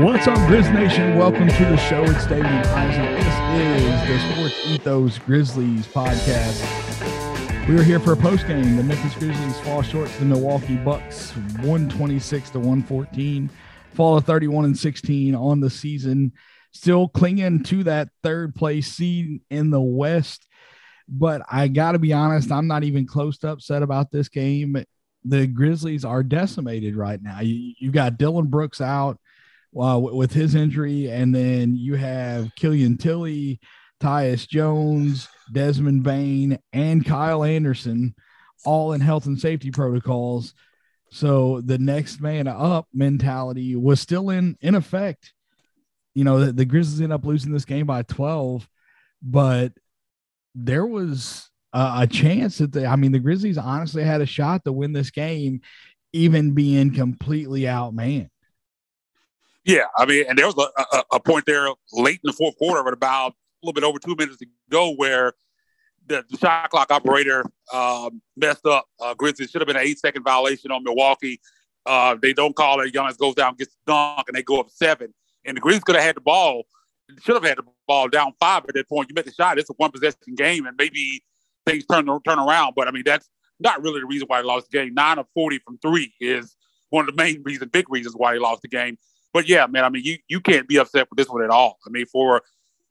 [0.00, 1.18] What's up, Grizz Nation?
[1.18, 2.02] Welcome to the show.
[2.04, 3.22] It's David and.
[4.08, 7.68] This is the Sports Ethos Grizzlies podcast.
[7.68, 8.78] We are here for a post game.
[8.78, 13.50] The Memphis Grizzlies fall short to the Milwaukee Bucks, 126 to 114.
[13.92, 16.32] Fall of 31 and 16 on the season.
[16.72, 20.48] Still clinging to that third place seed in the West.
[21.10, 24.82] But I got to be honest, I'm not even close to upset about this game.
[25.26, 27.40] The Grizzlies are decimated right now.
[27.40, 29.18] You, you got Dillon Brooks out
[29.78, 33.60] uh, with his injury, and then you have Killian Tillie,
[34.00, 38.14] Tyus Jones, Desmond Bane, and Kyle Anderson
[38.64, 40.54] all in health and safety protocols.
[41.10, 45.32] So the next man up mentality was still in in effect.
[46.14, 48.68] You know, the, the Grizzlies end up losing this game by 12,
[49.22, 49.72] but
[50.54, 54.64] there was a, a chance that they, I mean, the Grizzlies honestly had a shot
[54.64, 55.60] to win this game,
[56.12, 58.30] even being completely outmanned.
[59.64, 62.56] Yeah, I mean, and there was a, a, a, point there late in the fourth
[62.56, 65.34] quarter, but about a little bit over two minutes to go, where
[66.06, 68.86] the, the shot clock operator um, messed up.
[69.00, 71.40] Uh, Grizzlies should have been an eight second violation on Milwaukee.
[71.86, 72.92] Uh, they don't call it.
[72.92, 75.12] Giannis goes down, gets dunk, and they go up seven.
[75.44, 76.64] And the Grizzlies could have had the ball,
[77.22, 79.08] should have had the ball down five at that point.
[79.08, 81.22] You make the shot, it's a one possession game, and maybe
[81.66, 82.74] things turn turn around.
[82.76, 84.94] But I mean, that's not really the reason why they lost the game.
[84.94, 86.56] Nine of forty from three is
[86.90, 88.98] one of the main reasons, big reasons why they lost the game.
[89.32, 91.78] But yeah, man, I mean, you you can't be upset with this one at all.
[91.86, 92.42] I mean, for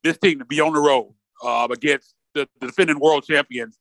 [0.04, 3.78] this team to be on the road uh, against the, the, defending world champions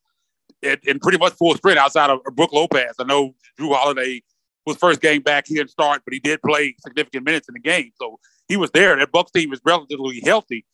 [0.61, 2.95] in pretty much full sprint outside of Brook Lopez.
[2.99, 4.21] I know Jrue Holiday
[4.65, 5.45] was first game back.
[5.47, 8.71] He didn't start, but he did play significant minutes in the game, so he was
[8.71, 8.97] there.
[8.97, 10.65] That Bucks team is relatively healthy.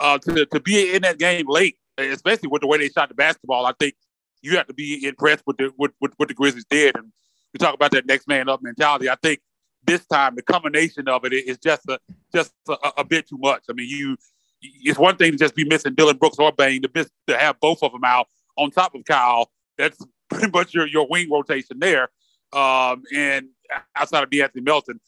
[0.00, 3.14] Uh, to to be in that game late, especially with the way they shot the
[3.14, 3.94] basketball, I think
[4.42, 6.96] you have to be impressed with the with, with what the Grizzlies did.
[6.96, 7.12] And
[7.52, 9.10] we talk about that next man up mentality.
[9.10, 9.40] I think
[9.84, 11.98] this time the combination of it is just a
[12.34, 13.64] just a, a, bit too much.
[13.68, 14.16] I mean, you
[14.62, 17.58] it's one thing to just be missing Dillon Brooks or Bane to miss to have
[17.60, 19.50] both of them out on top of Kyle.
[19.78, 19.98] That's
[20.30, 22.08] pretty much your your wing rotation there.
[22.52, 23.48] Um, and
[23.94, 25.00] outside of De'Anthony Melton,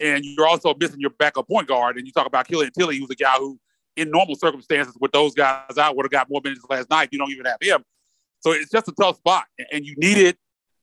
[0.00, 1.96] and you're also missing your backup point guard.
[1.96, 3.60] And you talk about Killian Tillie, who's a guy who,
[3.96, 7.10] in normal circumstances, with those guys out, would have got more minutes last night.
[7.12, 7.84] You don't even have him,
[8.40, 9.44] so it's just a tough spot.
[9.72, 10.36] And you need it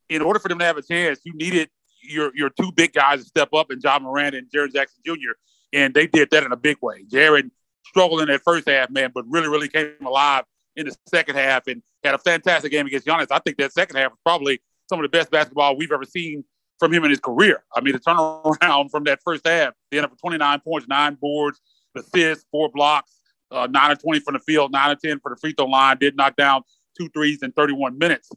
[0.09, 1.19] in order for them to have a chance.
[1.25, 1.69] You needed
[2.01, 5.33] your your two big guys to step up, and Ja Morant and Jaren Jackson Jr.
[5.73, 7.03] And they did that in a big way.
[7.11, 7.51] Jaren
[7.85, 10.43] struggled in that first half, man, but really, really came alive
[10.75, 13.27] in the second half and had a fantastic game against Giannis.
[13.31, 16.43] I think that second half was probably some of the best basketball we've ever seen
[16.79, 17.63] from him in his career.
[17.75, 21.15] I mean, the turnaround from that first half, they ended up with 29 points, nine
[21.15, 21.59] boards,
[21.95, 23.11] assists, four blocks,
[23.51, 25.97] uh, nine or 20 from the field, nine or 10 for the free throw line,
[25.99, 26.61] did knock down
[26.97, 28.29] two threes in 31 minutes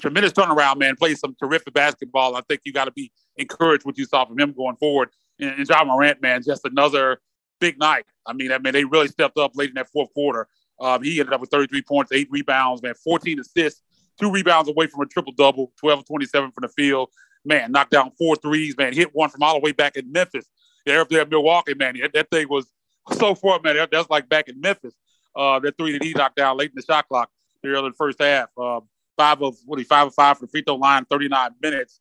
[0.00, 0.96] tremendous turnaround, man.
[0.96, 2.36] Played some terrific basketball.
[2.36, 5.10] I think you got to be encouraged what you saw from him going forward.
[5.40, 7.20] And, and Ja Morant, man, just another
[7.60, 8.04] big night.
[8.26, 10.48] I mean, I mean, they really stepped up late in that fourth quarter.
[10.80, 13.82] Um, he ended up with 33 points, eight rebounds, man, 14 assists,
[14.20, 17.10] two rebounds away from a triple double, 12 27 from the field.
[17.44, 20.46] Man, knocked down four threes, man, hit one from all the way back in Memphis.
[20.86, 21.96] There up there Milwaukee, man.
[22.14, 22.70] That thing was
[23.12, 23.76] so far, man.
[23.90, 24.94] That's like back in Memphis.
[25.34, 27.30] Uh, that three that he knocked down late in the shot clock
[27.62, 28.48] there in the first half.
[28.58, 28.82] Um,
[29.18, 32.00] five of what he five of five for the free throw line, 39 minutes.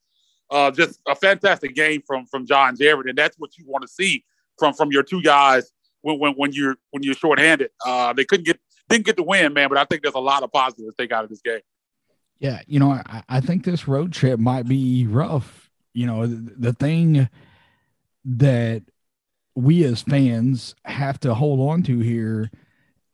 [0.49, 3.87] Uh, just a fantastic game from from John Jarrett, and that's what you want to
[3.89, 4.23] see
[4.57, 7.71] from from your two guys when when, when you're when you're shorthanded.
[7.85, 10.43] Uh, they couldn't get didn't get the win, man, but I think there's a lot
[10.43, 11.59] of positives to take out of this game.
[12.39, 15.69] Yeah, you know, I, I think this road trip might be rough.
[15.93, 17.27] You know, the, the thing
[18.23, 18.83] that
[19.55, 22.51] we as fans have to hold on to here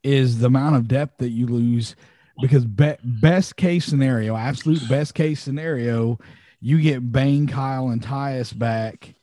[0.02, 1.96] is the amount of depth that you lose
[2.40, 6.18] because be- best case scenario, absolute best case scenario,
[6.60, 9.14] you get Bane, Kyle, and Tyus back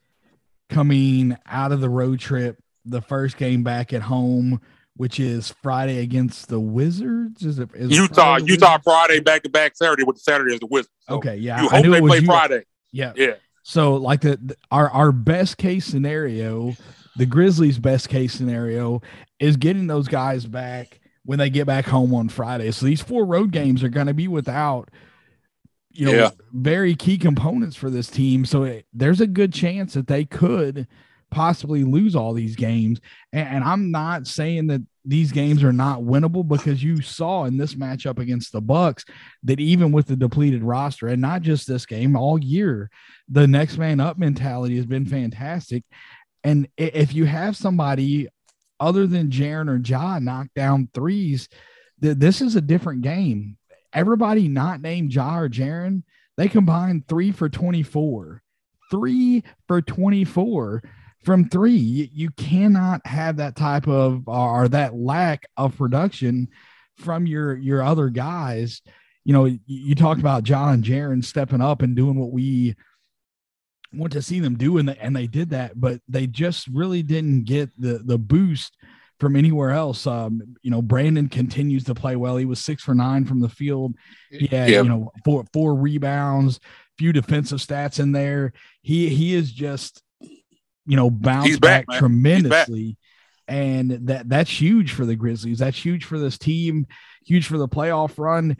[0.70, 4.62] coming out of the road trip, the first game back at home,
[4.96, 7.44] which is Friday against the Wizards.
[7.44, 8.36] Is it is Utah?
[8.36, 10.94] It Utah Friday back to back Saturday with Saturday as the Wizards.
[11.08, 12.64] So okay, yeah, you hope they play Friday.
[12.92, 13.36] Yeah, yeah.
[13.64, 16.76] So like the, the our our best case scenario,
[17.18, 19.02] the Grizzlies' best case scenario
[19.40, 22.72] is getting those guys back when they get back home on Friday.
[22.72, 24.90] So these four road games are going to be without,
[25.92, 26.32] you know, yeah.
[26.52, 28.46] very key components for this team.
[28.46, 30.88] So it, there's a good chance that they could
[31.30, 33.00] possibly lose all these games.
[33.32, 37.58] And, and, I'm not saying that these games are not winnable because you saw in
[37.58, 39.06] this matchup against the Bucks
[39.44, 42.90] that even with the depleted roster and not just this game all year,
[43.30, 45.84] the next man up mentality has been fantastic.
[46.44, 48.28] And if you have somebody
[48.82, 51.48] other than Jaren or Ja knock down threes,
[52.02, 53.58] th- this is a different game.
[53.94, 56.04] Everybody not named Ja or Jaren,
[56.36, 58.42] they combined three for 24.
[58.90, 60.84] Three for 24.
[61.24, 61.76] from three.
[61.76, 66.50] You, you cannot have that type of or that lack of production
[66.98, 68.82] from your your other guys.
[69.24, 72.76] You know, you, you talked about Ja and Jaren stepping up and doing what we
[73.94, 77.04] want to see them do, and, the, and they did that, but they just really
[77.04, 78.78] didn't get the the boost
[79.20, 80.08] from anywhere else.
[80.08, 82.38] Um, you know, Brandon continues to play well.
[82.38, 83.96] He was six for nine from the field.
[84.32, 84.84] He had, yep.
[84.84, 86.60] you know, four four rebounds,
[86.98, 88.54] few defensive stats in there.
[88.82, 92.98] He he is just, you know, bounced back, back tremendously.
[93.48, 95.60] And that that's huge for the Grizzlies.
[95.60, 96.88] That's huge for this team,
[97.26, 98.58] huge for the playoff run.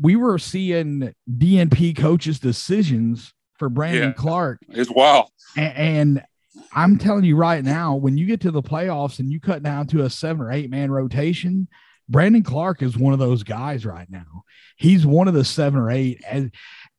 [0.00, 4.58] We were seeing DNP coaches' decisions for Brandon yeah, Clarke.
[4.70, 5.30] It's wild.
[5.56, 6.24] And, and
[6.72, 9.86] I'm telling you right now, when you get to the playoffs and you cut down
[9.88, 11.68] to a seven or eight man rotation,
[12.08, 14.42] Brandon Clarke is one of those guys right now.
[14.76, 16.20] He's one of the seven or eight.
[16.28, 16.50] And,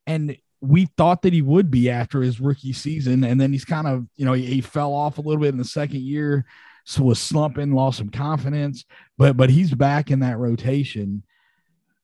[0.07, 3.25] and we thought that he would be after his rookie season.
[3.25, 5.57] And then he's kind of, you know, he, he fell off a little bit in
[5.57, 6.45] the second year.
[6.85, 8.85] So was slumping, lost some confidence,
[9.17, 11.23] but, but he's back in that rotation.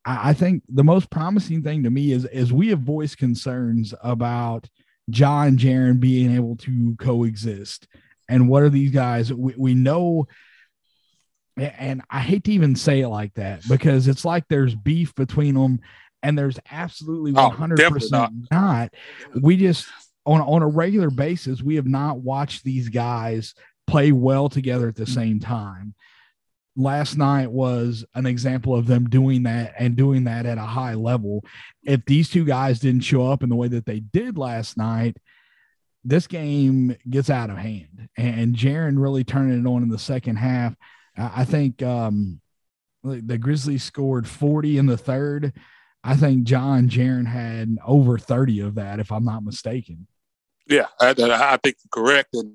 [0.05, 3.93] I, I think the most promising thing to me is, as we have voiced concerns
[4.01, 4.69] about,
[5.09, 7.87] John Jaren being able to coexist.
[8.27, 9.33] And what are these guys?
[9.33, 10.27] We, we know,
[11.57, 15.55] and I hate to even say it like that because it's like there's beef between
[15.55, 15.79] them,
[16.21, 18.31] and there's absolutely 100% oh, not.
[18.51, 18.93] not.
[19.41, 19.87] We just,
[20.25, 23.55] on, on a regular basis, we have not watched these guys
[23.87, 25.95] play well together at the same time
[26.79, 30.93] last night was an example of them doing that and doing that at a high
[30.93, 31.43] level.
[31.83, 35.17] If these two guys didn't show up in the way that they did last night,
[36.05, 38.07] this game gets out of hand.
[38.17, 40.73] And Jaren really turning it on in the second half.
[41.17, 42.39] I think um,
[43.03, 45.51] the Grizzlies scored 40 in the third.
[46.01, 50.07] I think John Jaren had over 30 of that, if I'm not mistaken.
[50.65, 52.29] Yeah, I, I think correct.
[52.33, 52.53] And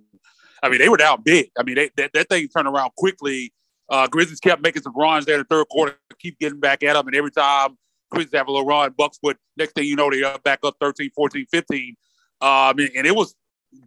[0.63, 1.51] I mean, they were down big.
[1.59, 3.53] I mean, they, that, that thing turned around quickly
[3.89, 6.95] uh, Grizzlies kept making some runs there in the third quarter, keep getting back at
[6.95, 7.07] them.
[7.07, 7.77] And every time
[8.11, 11.11] Grizzlies have a little run, Bucks would, next thing you know, they're back up 13,
[11.15, 11.97] 14, 15.
[12.41, 13.35] Um, and, and, it was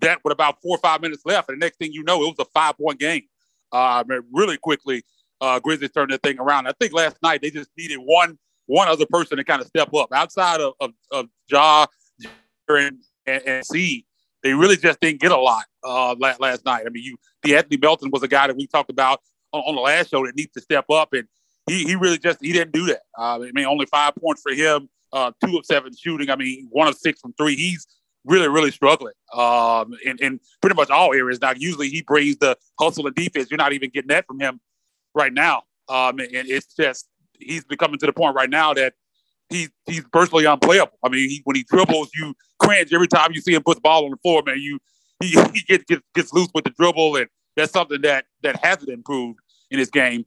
[0.01, 1.49] that with about four or five minutes left.
[1.49, 3.23] And the next thing you know, it was a five point game.
[3.71, 5.03] Uh, really quickly,
[5.41, 6.67] uh, Grizzlies turned that thing around.
[6.67, 9.93] I think last night they just needed one one other person to kind of step
[9.93, 11.85] up outside of, of, of Ja
[12.67, 14.05] and, and, and C.
[14.43, 16.83] They really just didn't get a lot uh, last, last night.
[16.85, 19.21] I mean, you, De'Anthony Melton was a guy that we talked about
[19.53, 21.27] on, on, the last show that needs to step up, and
[21.67, 23.01] he he really just he didn't do that.
[23.17, 26.29] Uh, I mean, only five points for him, uh, two of seven shooting.
[26.29, 27.55] I mean, one of six from three.
[27.55, 27.87] He's
[28.25, 31.41] really really struggling um, in, in pretty much all areas.
[31.41, 33.49] Now, usually he brings the hustle and defense.
[33.49, 34.59] You're not even getting that from him
[35.13, 37.07] right now, um, and, and it's just
[37.39, 38.93] he's becoming to the point right now that
[39.49, 40.97] he's he's virtually unplayable.
[41.03, 43.81] I mean, he, when he dribbles, you cringe every time you see him put the
[43.81, 44.43] ball on the floor.
[44.45, 44.79] Man, you
[45.19, 47.27] he, he gets, gets gets loose with the dribble, and
[47.57, 49.39] that's something that that hasn't improved
[49.69, 50.25] in his game,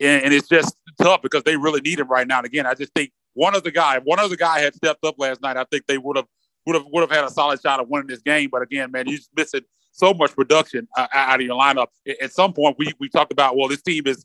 [0.00, 2.38] and, and, it's just tough because they really need him right now.
[2.38, 5.42] And again, I just think one other guy, one other guy had stepped up last
[5.42, 5.58] night.
[5.58, 6.26] I think they would have
[6.64, 8.48] would have would have had a solid shot of winning this game.
[8.50, 11.88] But again, man, you're missing so much production uh, out of your lineup.
[12.22, 14.24] At some point, we we talked about well, this team has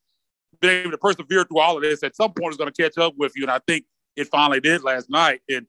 [0.62, 2.04] been able to persevere through all of this.
[2.04, 3.86] At some point, it's going to catch up with you, and I think
[4.16, 5.42] it finally did last night.
[5.50, 5.66] And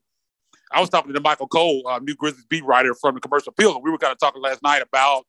[0.71, 3.75] I was talking to Michael Cole, uh, new Grizzlies beat writer from the Commercial Appeal,
[3.75, 5.25] and we were kind of talking last night about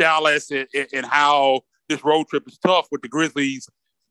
[0.00, 3.68] Dallas and, and, how this road trip is tough with the Grizzlies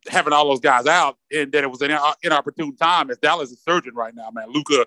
[0.08, 3.62] having all those guys out, and that it was an inopportune time as Dallas is
[3.62, 4.46] surging right now, man.
[4.50, 4.86] Luka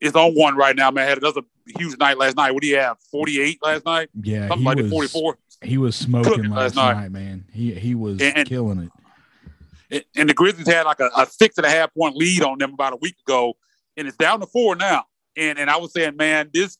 [0.00, 1.06] is on one right now, man.
[1.06, 1.42] Had another
[1.76, 2.52] huge night last night.
[2.52, 2.98] What do you have?
[3.10, 4.08] Forty eight last night?
[4.20, 5.38] Yeah, something like forty four.
[5.62, 6.94] He was smoking last, last night.
[6.94, 7.12] night.
[7.12, 7.44] man.
[7.52, 8.90] He he was and, killing
[9.90, 10.06] it.
[10.16, 12.74] And the Grizzlies had like a, a six and a half point lead on them
[12.74, 13.54] about a week ago,
[13.96, 15.04] and it's down to four now.
[15.36, 16.78] And and I was saying, man, this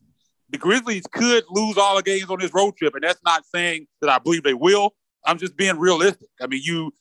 [0.51, 3.87] the Grizzlies could lose all the games on this road trip, and that's not saying
[4.01, 4.95] that I believe they will.
[5.25, 6.29] I'm just being realistic.
[6.41, 6.93] I mean, you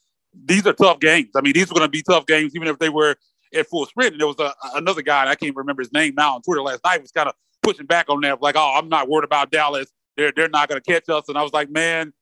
[0.46, 1.30] these are tough games.
[1.36, 3.16] I mean, these are going to be tough games, even if they were
[3.56, 4.14] at full sprint.
[4.14, 6.82] And there was a, another guy, I can't remember his name now on Twitter last
[6.84, 9.88] night, was kind of pushing back on that, like, oh, I'm not worried about Dallas.
[10.16, 11.30] They're they're not going to catch us.
[11.30, 12.14] And I was like, man,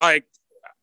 [0.00, 0.24] like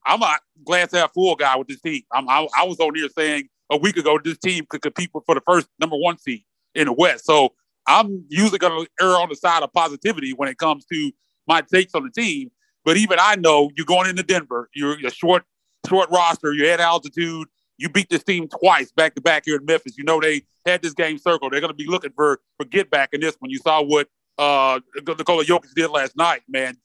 [0.05, 2.03] I'm a glass half full guy with this team.
[2.11, 5.35] I'm, I, I was on here saying a week ago this team could compete for
[5.35, 6.43] the first number one seed
[6.75, 7.25] in the West.
[7.25, 7.53] So
[7.91, 11.11] I'm usually going to err on the side of positivity when it comes to
[11.47, 12.49] my takes on the team.
[12.85, 14.69] But even I know you're going into Denver.
[14.73, 15.43] You're a short,
[15.87, 16.53] short roster.
[16.53, 17.47] You're at altitude.
[17.77, 19.97] You beat this team twice back to back here in Memphis.
[19.97, 21.51] You know they had this game circled.
[21.51, 23.51] They're going to be looking for for get back in this one.
[23.51, 24.07] You saw what
[24.37, 26.77] uh Nikola Jokic did last night, man.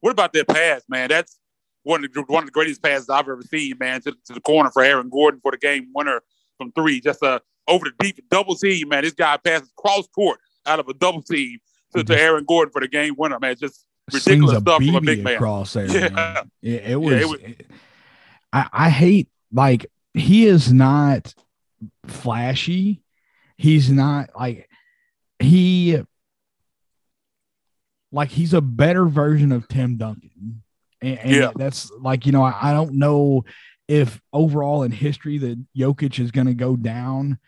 [0.00, 1.08] What about that pass, man?
[1.08, 1.38] That's
[1.82, 4.00] one of the, one of the greatest passes I've ever seen, man.
[4.02, 6.20] To, to the corner for Aaron Gordon for the game winner
[6.58, 7.00] from three.
[7.00, 9.02] Just a over the deep double team, man.
[9.02, 11.58] This guy passes cross court out of a double team
[11.94, 12.18] to, to.
[12.18, 13.56] Aaron Gordon for the game winner, man.
[13.58, 15.34] Just ridiculous stuff from a big man.
[15.34, 16.42] Across there, yeah.
[16.62, 17.14] It, it, was.
[17.14, 17.40] Yeah, it was
[18.52, 21.34] I, I hate like he is not
[22.06, 23.02] flashy.
[23.56, 24.68] He's not like
[25.38, 26.00] he
[28.12, 30.62] like he's a better version of Tim Duncan.
[31.02, 31.50] And, and yeah.
[31.54, 33.44] that's like, you know, I, I, don't know
[33.86, 37.38] if overall in history that Jokic is going to go down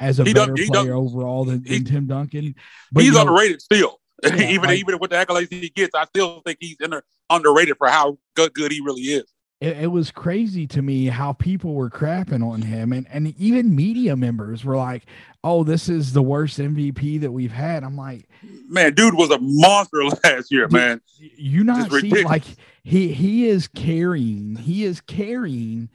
[0.00, 2.54] as a he better player overall than, than, Tim Duncan.
[2.90, 3.98] But he's underrated still.
[4.22, 7.78] Yeah, even like, even with the accolades he gets, I still think he's under, underrated
[7.78, 9.24] for how good, good he really is.
[9.62, 12.92] It, it, was crazy to me how people were crapping on him.
[12.92, 15.06] And, and even media members were like
[15.42, 17.82] oh this is the worst mvp that we've had.
[17.82, 18.28] I'm like
[18.68, 21.00] man dude was a monster last year dude, man.
[21.18, 22.44] you not see like
[22.82, 25.88] he he is carrying he is carrying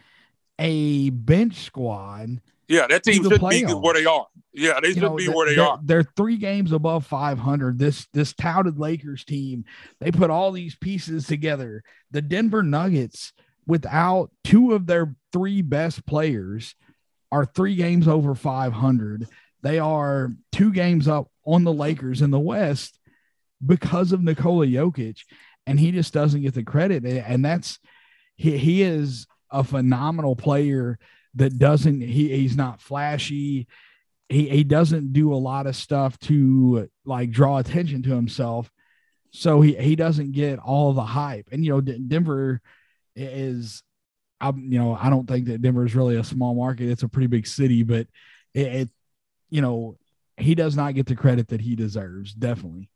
[0.60, 4.28] a bench squad yeah that team should be where they are.
[4.54, 5.80] Yeah they you should know, be where they they're, are.
[5.84, 9.66] they're three games above 500 this this touted lakers team
[10.00, 11.84] they put all these pieces together.
[12.12, 13.34] The denver nuggets
[13.68, 16.76] without two of their three best players
[17.32, 19.28] are three games over 500.
[19.62, 23.00] They are two games up on the Lakers in the West
[23.66, 25.22] because of Nikola Jokic,
[25.66, 27.04] and he just doesn't get the credit.
[27.04, 27.80] And that's
[28.36, 31.00] he, he is a phenomenal player
[31.36, 33.68] that doesn't he, he's not flashy.
[34.30, 38.72] He, he doesn't do a lot of stuff to like draw attention to himself.
[39.32, 41.50] So he, he doesn't get all the hype.
[41.52, 42.62] And you know, D- Denver
[43.16, 43.84] is
[44.42, 46.90] I'm you know I don't think that Denver is really a small market.
[46.90, 48.08] It's a pretty big city, but
[48.54, 48.90] it, it
[49.50, 49.98] you know
[50.38, 52.34] he does not get the credit that he deserves.
[52.34, 52.90] Definitely.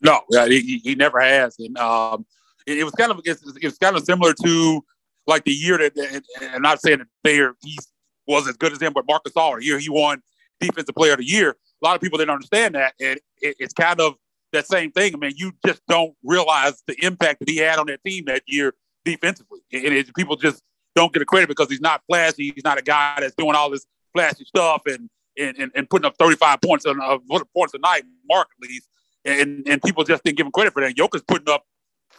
[0.00, 2.26] No, yeah, he, he never has, and um,
[2.66, 4.84] it, it was kind of it's, it's kind of similar to
[5.26, 7.78] like the year that, and I'm not saying that Bayer he
[8.26, 10.22] was as good as him, but Marcus Gasol, year he won
[10.60, 11.50] Defensive Player of the Year.
[11.50, 14.14] A lot of people didn't understand that, and it, it's kind of
[14.52, 15.14] that same thing.
[15.14, 18.42] I mean, you just don't realize the impact that he had on that team that
[18.46, 19.60] year defensively.
[19.72, 20.62] And it, people just
[20.94, 22.52] don't get a credit because he's not flashy.
[22.54, 26.06] He's not a guy that's doing all this flashy stuff and and, and, and putting
[26.06, 27.18] up 35 points on uh,
[27.54, 28.88] points a night, mark at least.
[29.24, 30.96] And and people just didn't give him credit for that.
[30.96, 31.64] Joker's putting up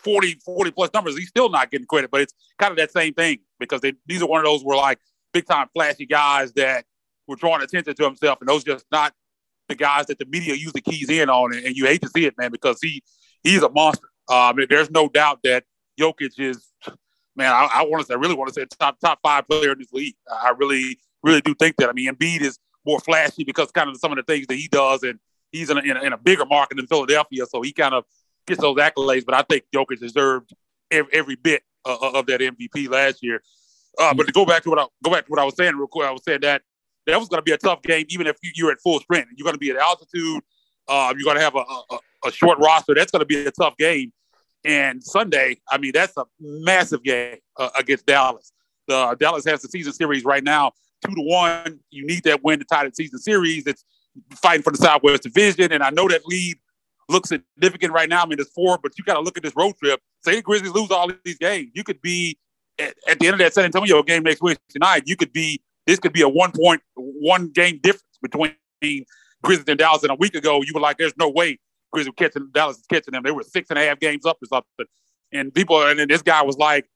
[0.08, 1.18] 40, 40 plus numbers.
[1.18, 4.22] He's still not getting credit, but it's kind of that same thing because they, these
[4.22, 5.00] are one of those were like
[5.34, 6.86] big time flashy guys that
[7.28, 9.14] were drawing attention to himself, and those just not
[9.68, 11.54] the guys that the media usually keys in on.
[11.54, 13.04] And, you hate to see it, man, because he
[13.44, 14.08] he's a monster.
[14.30, 15.66] Um, there's no doubt that
[16.00, 16.72] Jokic is,
[17.36, 19.74] man, I, I want to say, I really want to say top top five player
[19.74, 20.16] in this league.
[20.32, 21.90] I really, really do think that.
[21.90, 24.70] I mean, Embiid is more flashy because kind of some of the things that he
[24.70, 25.20] does, and
[25.52, 28.06] he's in a, in a, in a bigger market than Philadelphia, so he kind of
[28.48, 29.26] gets those accolades.
[29.26, 30.54] But I think Jokic deserved
[30.92, 33.42] every, every bit uh, of that MVP last year.
[34.00, 35.76] Uh, but to go back to what I go back to what I was saying
[35.76, 36.62] real quick, I was saying that
[37.08, 39.30] that was going to be a tough game, even if you, are at full strength.
[39.36, 40.42] You're going to be at altitude.
[40.88, 42.94] Uh, you're going to have a, a, a, short roster.
[42.94, 44.12] That's going to be a tough game.
[44.66, 48.52] And Sunday, I mean, that's a massive game uh, against Dallas.
[48.88, 50.72] The Dallas has the season series right now,
[51.06, 51.80] two to one.
[51.90, 53.68] You need that win to tie the season series.
[53.68, 53.84] It's
[54.36, 56.58] fighting for the Southwest Division, and I know that lead
[57.10, 58.24] looks significant right now.
[58.24, 60.00] I mean, it's four, but you got to look at this road trip.
[60.24, 62.38] Say the Grizzlies lose all these games, you could be
[62.80, 65.04] at, at, the end of that San Antonio game next Wednesday night.
[65.06, 68.54] You could be this could be a one point one game difference between
[69.44, 70.04] Grizzlies and Dallas.
[70.04, 71.60] And a week ago, you were like, "There's no way
[71.92, 73.24] Grizzlies catching Dallas is catching them.
[73.24, 74.86] They were six and a half games up or something.
[75.32, 76.88] And people, and then this guy was like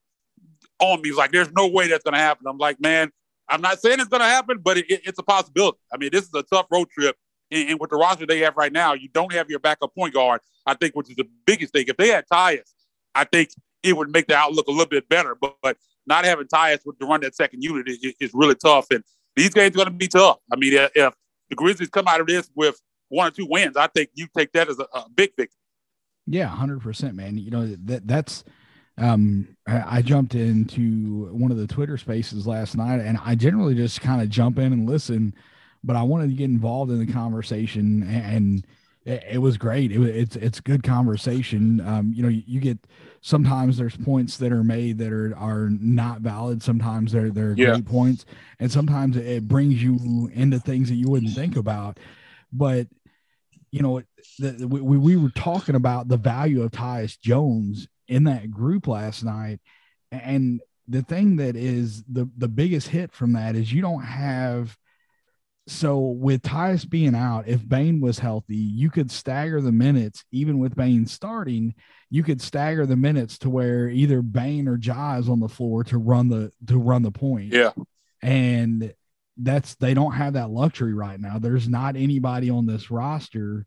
[0.80, 3.12] on me, he's like, "There's no way that's going to happen." I'm like, man,
[3.50, 5.78] I'm not saying it's going to happen, but it, it, it's a possibility.
[5.94, 7.16] I mean, this is a tough road trip,
[7.52, 10.14] and, and, with the roster they have right now, you don't have your backup point
[10.14, 10.42] guard.
[10.66, 11.86] I think, which is the biggest thing.
[11.88, 12.72] If they had Tyus,
[13.16, 13.50] I think
[13.84, 15.36] it would make the outlook a little bit better.
[15.40, 18.88] But, but not having Tyus to run that second unit is, is really tough.
[18.92, 19.04] And
[19.36, 20.38] these games are going to be tough.
[20.52, 21.14] I mean, if
[21.50, 22.80] the Grizzlies come out of this with
[23.10, 25.58] one or two wins, I think you take that as a, a big victory.
[26.28, 27.38] Yeah, hundred percent, man.
[27.38, 28.44] You know that that's.
[28.98, 34.02] Um, I jumped into one of the Twitter spaces last night, and I generally just
[34.02, 35.34] kind of jump in and listen,
[35.84, 38.66] but I wanted to get involved in the conversation, and
[39.06, 39.92] it, it was great.
[39.92, 41.82] It, it's it's good conversation.
[41.82, 42.80] Um, you know, you, you, get
[43.22, 46.62] sometimes there's points that are made that are are not valid.
[46.62, 47.72] Sometimes they're they're yeah.
[47.72, 48.26] great points,
[48.60, 52.00] and sometimes it brings you into things that you wouldn't think about.
[52.54, 52.88] But
[53.72, 54.02] you know,
[54.38, 59.24] the, we, we were talking about the value of Tyus Jones in that group last
[59.24, 59.62] night.
[60.12, 64.78] And the thing that is the, the biggest hit from that is you don't have.
[65.68, 70.60] So with Tyus being out, if Bane was healthy, you could stagger the minutes, even
[70.60, 71.76] with Bane starting,
[72.10, 75.84] you could stagger the minutes to where either Bane or Ja is on the floor
[75.86, 77.54] to run the to run the point.
[77.54, 77.72] Yeah.
[78.22, 78.94] And
[79.38, 81.40] that's they don't have that luxury right now.
[81.40, 83.66] There's not anybody on this roster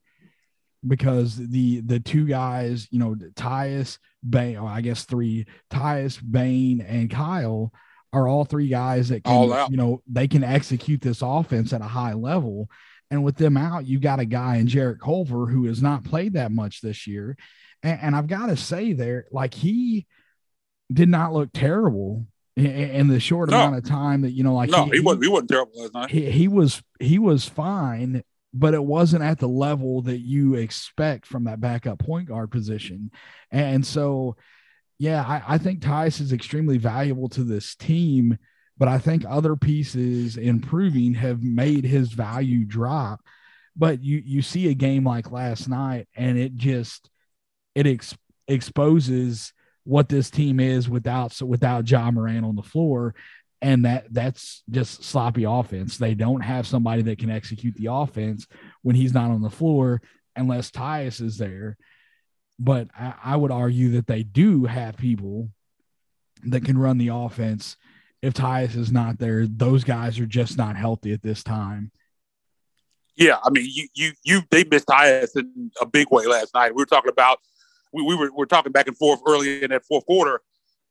[0.87, 3.99] because the the two guys, you know, Tyus,
[4.29, 7.73] Bane, oh, I guess three, Tyus, Bane and Kyle
[8.15, 11.85] are all three guys that can, you know, they can execute this offense at a
[11.85, 12.71] high level.
[13.11, 16.35] And with them out, you got a guy in Jarrett Culver who has not played
[16.35, 17.37] that much this year.
[17.83, 20.07] And, and I've got to say, there, like he
[20.93, 23.57] did not look terrible in, in the short no.
[23.57, 25.25] amount of time that you know, like no, he, he wasn't.
[25.25, 26.11] He wasn't terrible last night.
[26.11, 26.83] He, he was.
[27.01, 31.99] He was fine, but it wasn't at the level that you expect from that backup
[31.99, 33.11] point guard position.
[33.51, 34.37] And so,
[34.99, 38.39] yeah, I, I think Tyus is extremely valuable to this team,
[38.79, 43.21] but I think other pieces improving have made his value drop.
[43.77, 47.11] But you you see a game like last night, and it just
[47.75, 53.15] it ex- exposes what this team is without so without Ja Morant on the floor.
[53.61, 55.97] And that that's just sloppy offense.
[55.97, 58.47] They don't have somebody that can execute the offense
[58.83, 60.03] when he's not on the floor
[60.37, 61.77] unless Tyus is there
[62.59, 65.51] but I, I would argue that they do have people
[66.45, 67.77] that can run the offense.
[68.23, 71.91] If Tyus is not there, those guys are just not healthy at this time.
[73.17, 76.75] Yeah, I mean, you you you they missed Tyus in a big way last night.
[76.75, 77.39] We were talking about
[77.93, 80.41] we, we were we were talking back and forth early in that fourth quarter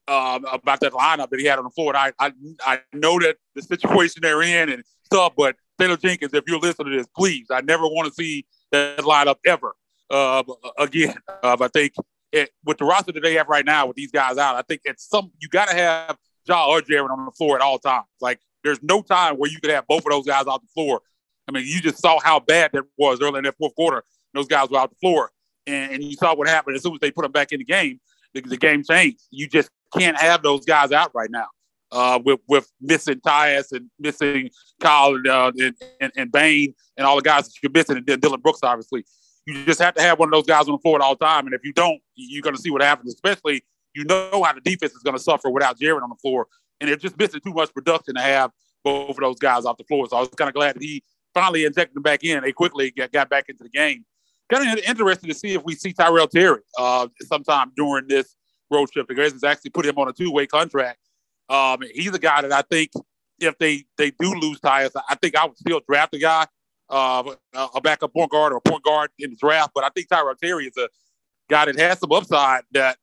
[0.07, 1.95] um, about that lineup that he had on the floor.
[1.95, 2.33] And I, I
[2.65, 6.93] I know that the situation they're in and stuff, but Taylor Jenkins, if you're listening
[6.93, 9.73] to this, please, I never want to see that lineup ever
[10.13, 10.43] uh,
[10.77, 11.93] again, uh, I think
[12.31, 14.81] it, with the roster that they have right now with these guys out, I think
[14.85, 16.17] it's some you got to have
[16.47, 18.05] Ja or Jaren on the floor at all times.
[18.21, 21.01] Like there's no time where you could have both of those guys out the floor.
[21.47, 24.03] I mean, you just saw how bad that was early in that fourth quarter.
[24.33, 25.31] Those guys were out the floor,
[25.67, 27.65] and, and you saw what happened as soon as they put them back in the
[27.65, 27.99] game.
[28.33, 29.21] The, the game changed.
[29.29, 31.47] You just can't have those guys out right now.
[31.91, 34.49] Uh, with with missing Tyus and missing
[34.81, 38.21] Kyle and, uh, and, and, and Bane and all the guys that you're missing, and
[38.21, 39.05] Dillon Brooks, obviously
[39.45, 41.45] you just have to have one of those guys on the floor at all time.
[41.45, 43.13] And if you don't, you're going to see what happens.
[43.13, 46.47] Especially, you know how the defense is going to suffer without Jaren on the floor,
[46.79, 48.51] and they're just missing too much production to have
[48.83, 50.07] both of those guys off the floor.
[50.09, 51.03] So I was kind of glad that he
[51.33, 52.43] finally injected them back in.
[52.43, 54.05] They quickly got, got back into the game.
[54.51, 58.35] Kind of interested to see if we see Tyrell Terry uh, sometime during this
[58.69, 59.07] road trip.
[59.07, 60.99] The Grizzlies actually put him on a two-way contract.
[61.49, 62.91] Um, he's a guy that I think
[63.39, 66.45] if they they do lose Tyus, I think I would still draft the guy
[66.93, 67.35] uh,
[67.75, 69.71] a backup point guard or a point guard in the draft.
[69.73, 70.87] But I think Tyrell Terry is a
[71.49, 72.97] guy that has some upside that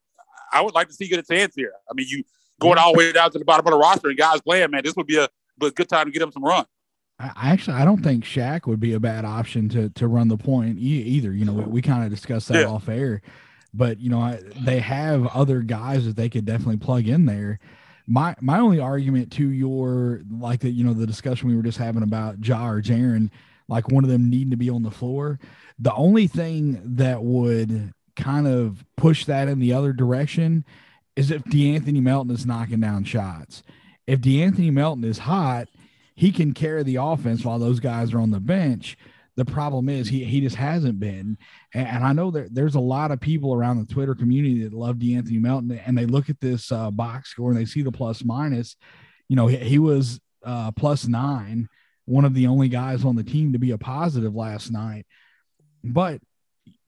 [0.53, 1.73] I would like to see get a chance here.
[1.91, 2.23] I mean, you
[2.61, 4.83] going all the way down to the bottom of the roster and guys playing, man,
[4.85, 5.29] this would be a,
[5.63, 6.65] a good time to get him some run.
[7.19, 10.39] I actually, I don't think Shaq would be a bad option to to run the
[10.39, 11.33] point either.
[11.33, 12.67] You know, we, we kind of discussed that yeah.
[12.67, 13.21] off air,
[13.75, 17.59] but you know, I, they have other guys that they could definitely plug in there.
[18.07, 21.77] My my only argument to your like the you know the discussion we were just
[21.77, 23.31] having about Ja or Jaren
[23.71, 25.39] like one of them needing to be on the floor.
[25.79, 30.65] The only thing that would kind of push that in the other direction
[31.17, 33.63] is if De'Anthony Melton is knocking down shots.
[34.07, 35.69] If De'Anthony Melton is hot,
[36.17, 38.99] he can carry the offense while those guys are on the bench.
[39.37, 41.39] The problem is he he just hasn't been.
[41.73, 44.75] And, and I know that there's a lot of people around the Twitter community that
[44.75, 47.93] love De'Anthony Melton and they look at this uh, box score and they see the
[47.93, 48.77] plus minus.
[49.29, 51.69] You know, he, he was uh, plus nine
[52.11, 55.07] one of the only guys on the team to be a positive last night.
[55.85, 56.21] But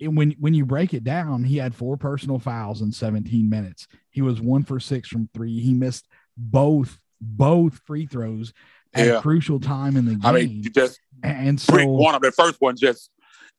[0.01, 3.87] when when you break it down, he had four personal fouls in 17 minutes.
[4.11, 5.61] He was one for six from three.
[5.61, 8.53] He missed both both free throws
[8.95, 9.19] at yeah.
[9.19, 10.25] a crucial time in the game.
[10.25, 13.09] I mean, just and so one of the first one just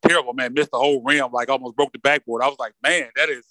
[0.05, 0.53] terrible, man.
[0.53, 2.43] Missed the whole rim, like almost broke the backboard.
[2.43, 3.45] I was like, man, that is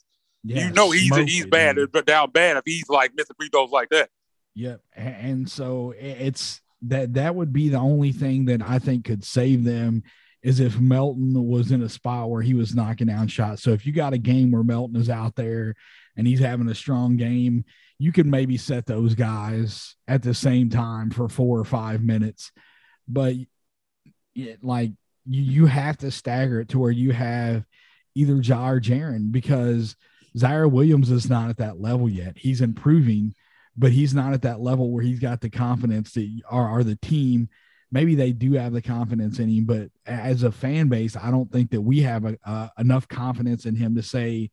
[0.44, 3.70] yeah, you know he's he's bad, but down bad if he's like missing free throws
[3.70, 4.10] like that.
[4.54, 9.24] Yep, and so it's that that would be the only thing that I think could
[9.24, 10.02] save them
[10.42, 13.62] is if Melton was in a spot where he was knocking down shots.
[13.62, 15.74] So if you got a game where Melton is out there
[16.16, 17.64] and he's having a strong game,
[17.98, 22.50] you could maybe set those guys at the same time for four or five minutes.
[23.06, 23.36] But
[24.34, 24.90] it, like
[25.26, 27.64] you, you have to stagger it to where you have
[28.16, 29.94] either Ja or Jaren because
[30.36, 32.36] Ziaire Williams is not at that level yet.
[32.36, 33.34] He's improving
[33.76, 36.96] but he's not at that level where he's got the confidence that are, are the
[36.96, 37.48] team.
[37.90, 41.50] Maybe they do have the confidence in him, but as a fan base, I don't
[41.50, 44.50] think that we have a, enough confidence in him to say,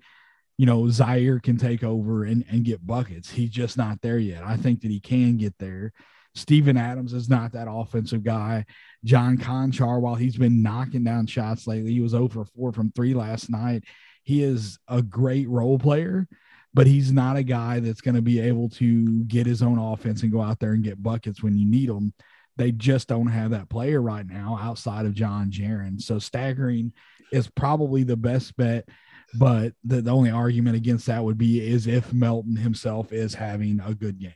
[0.58, 3.30] you know, Ziaire can take over and, and get buckets.
[3.30, 4.44] He's just not there yet.
[4.44, 5.94] I think that he can get there.
[6.36, 8.66] Steven Adams is not that offensive guy.
[9.04, 12.92] John Konchar, while he's been knocking down shots lately, he was oh over 4 from
[12.92, 13.84] 3 last night.
[14.24, 16.28] He is a great role player,
[16.74, 20.24] but he's not a guy that's going to be able to get his own offense
[20.24, 22.14] and go out there and get buckets when you need them.
[22.58, 26.02] they just don't have that player right now outside of John Jaren.
[26.02, 26.94] So staggering
[27.32, 28.88] is probably the best bet.
[29.36, 33.80] But the, the only argument against that would be is if Melton himself is having
[33.86, 34.34] a good game.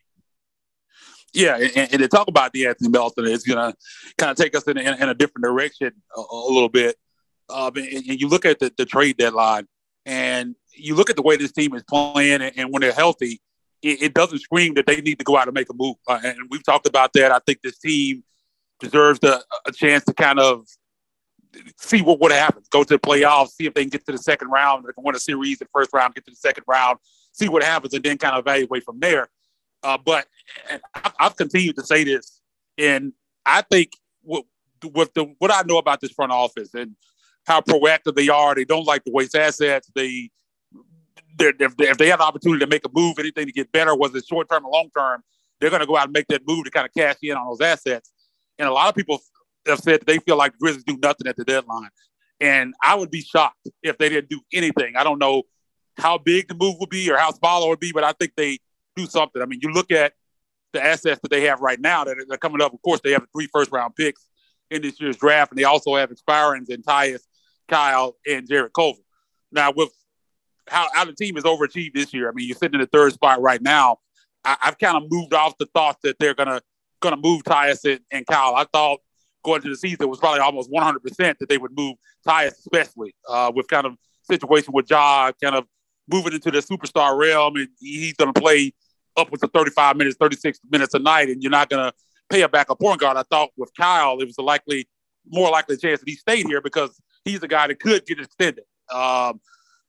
[1.34, 3.76] Yeah, and, and to talk about the Anthony Melton, it's going to
[4.20, 6.96] kind of take us in, in, in a different direction a, a little bit.
[7.50, 9.68] Um, and, and, you look at the, the, trade deadline,
[10.06, 13.42] and you look at the way this team is playing, and, and when they're healthy,
[13.82, 15.96] it, it, doesn't scream that they need to go out and make a move.
[16.08, 17.32] Uh, and we've talked about that.
[17.32, 18.24] I think this team
[18.80, 20.66] deserves the, a chance to kind of
[21.78, 22.64] see what would happen.
[22.72, 24.86] Go to the playoffs, see if they can get to the second round.
[24.86, 27.00] They can win a series the first round, get to the second round,
[27.32, 29.30] see what happens, and then kind of evaluate from there.
[29.84, 30.28] Uh, but
[31.20, 32.40] I've continued to say this,
[32.78, 33.14] and
[33.46, 34.46] I think what,
[34.92, 36.96] what, the, what I know about this front office and
[37.46, 39.90] how proactive they are, they don't like to waste assets.
[39.96, 40.30] They
[41.40, 44.28] if they, have the opportunity to make a move, anything to get better, whether it's
[44.28, 45.24] short term or long term,
[45.60, 47.48] they're going to go out and make that move to kind of cash in on
[47.48, 48.12] those assets.
[48.60, 49.20] And a lot of people
[49.66, 51.90] have said they feel like the Grizzlies do nothing at the deadline.
[52.40, 54.96] And I would be shocked if they didn't do anything.
[54.96, 55.44] I don't know
[55.98, 58.34] how big the move would be or how small it would be, but I think
[58.36, 58.60] they
[58.96, 59.42] do something.
[59.42, 60.14] I mean, you look at
[60.74, 62.74] the assets that they have right now that are coming up.
[62.74, 64.28] Of course, they have three first round picks
[64.72, 67.22] in this year's draft, and they also have expirings in Tyus,
[67.74, 69.02] Kyle, and Jarrett Culver.
[69.52, 69.90] Now, with
[70.70, 73.14] how, how the team has overachieved this year, I mean, you're sitting in the third
[73.14, 73.98] spot right now.
[74.46, 76.62] I, have kind of moved off the thought that they're gonna
[77.02, 78.56] gonna move Tyus and, and Kyle.
[78.56, 79.00] I thought
[79.44, 81.96] going to the season was probably almost 100 percent that they would move
[82.28, 85.66] Tyus, especially uh, with kind of situation with Ja kind of
[86.08, 88.74] moving into the superstar realm, and he's to play
[89.16, 91.94] upwards of 35 minutes, 36 minutes a night, and you're not to
[92.30, 93.18] pay a backup point guard.
[93.18, 94.88] I thought with Kyle, it was a likely,
[95.28, 98.64] more likely chance that he stayed here because he's a guy that could get extended.
[98.92, 99.40] Um,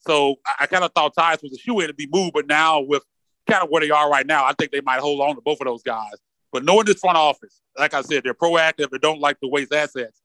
[0.00, 2.46] so I, I kind of thought Tyus was a shoe in to be moved, but
[2.46, 3.02] now with
[3.48, 5.60] kind of where they are right now, I think they might hold on to both
[5.60, 6.14] of those guys.
[6.52, 8.90] But knowing this front office, like I said, they're proactive.
[8.90, 10.22] They don't like to waste assets.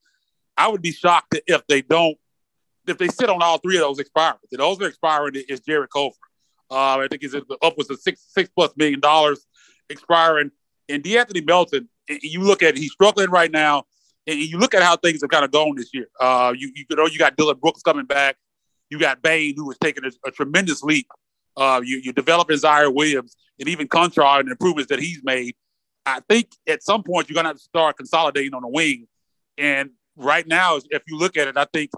[0.56, 2.18] I would be shocked if they don't,
[2.88, 4.38] if they sit on all three of those expiring.
[4.52, 6.16] If those are expiring, is Jarrett Culver.
[6.70, 9.48] Uh, I think he's upwards of six six plus million dollars
[9.90, 10.52] expiring.
[10.88, 13.86] And De'Anthony Melton, you look at it, he's struggling right now,
[14.30, 16.08] and you look at how things have kind of gone this year.
[16.20, 18.38] Uh, you you know you got Dillon Brooks coming back,
[18.90, 21.08] you got Bane, who has taken a, a tremendous leap.
[21.58, 25.56] Uh, you you developing Ziaire Williams and even Konchar and improvements that he's made.
[26.06, 29.08] I think at some point you're gonna have to start consolidating on the wing.
[29.58, 31.92] And right now, if you look at it, I think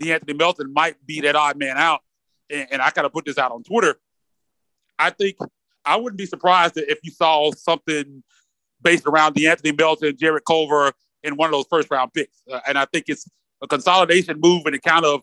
[0.00, 2.00] De'Anthony Melton might be that odd man out.
[2.50, 3.96] And, and I kind of put this out on Twitter.
[4.98, 5.36] I think
[5.84, 8.22] I wouldn't be surprised if you saw something
[8.80, 12.42] based around De'Anthony Melton, Jarrett Culver, in one of those first round picks.
[12.50, 13.28] Uh, and I think it's
[13.62, 15.22] a consolidation move and it kind of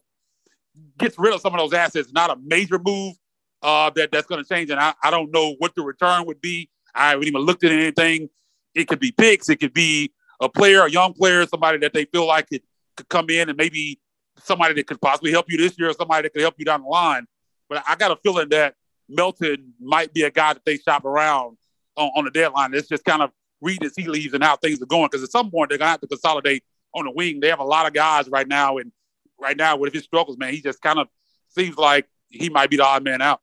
[0.98, 2.12] gets rid of some of those assets.
[2.12, 3.16] Not a major move
[3.62, 4.70] uh, that that's going to change.
[4.70, 6.70] And I, I don't know what the return would be.
[6.94, 8.30] I haven't even looked at anything.
[8.74, 9.50] It could be picks.
[9.50, 12.64] It could be a player, a young player, somebody that they feel like it
[12.96, 14.00] could come in and maybe
[14.44, 16.82] somebody that could possibly help you this year or somebody that could help you down
[16.82, 17.26] the line.
[17.70, 18.76] But I got a feeling that
[19.08, 21.58] Melton might be a guy that they shop around
[21.96, 22.74] on, on the deadline.
[22.74, 23.32] It's just kind of
[23.62, 25.08] read as he leaves and how things are going.
[25.12, 26.64] Because at some point they're gonna have to consolidate
[26.94, 27.40] on the wing.
[27.40, 28.92] They have a lot of guys right now, and
[29.40, 31.08] right now with his struggles, man, he just kind of
[31.50, 33.42] seems like he might be the odd man out.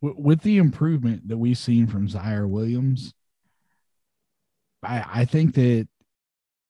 [0.00, 3.14] With the improvement that we've seen from Ziaire Williams,
[4.82, 5.88] I I think that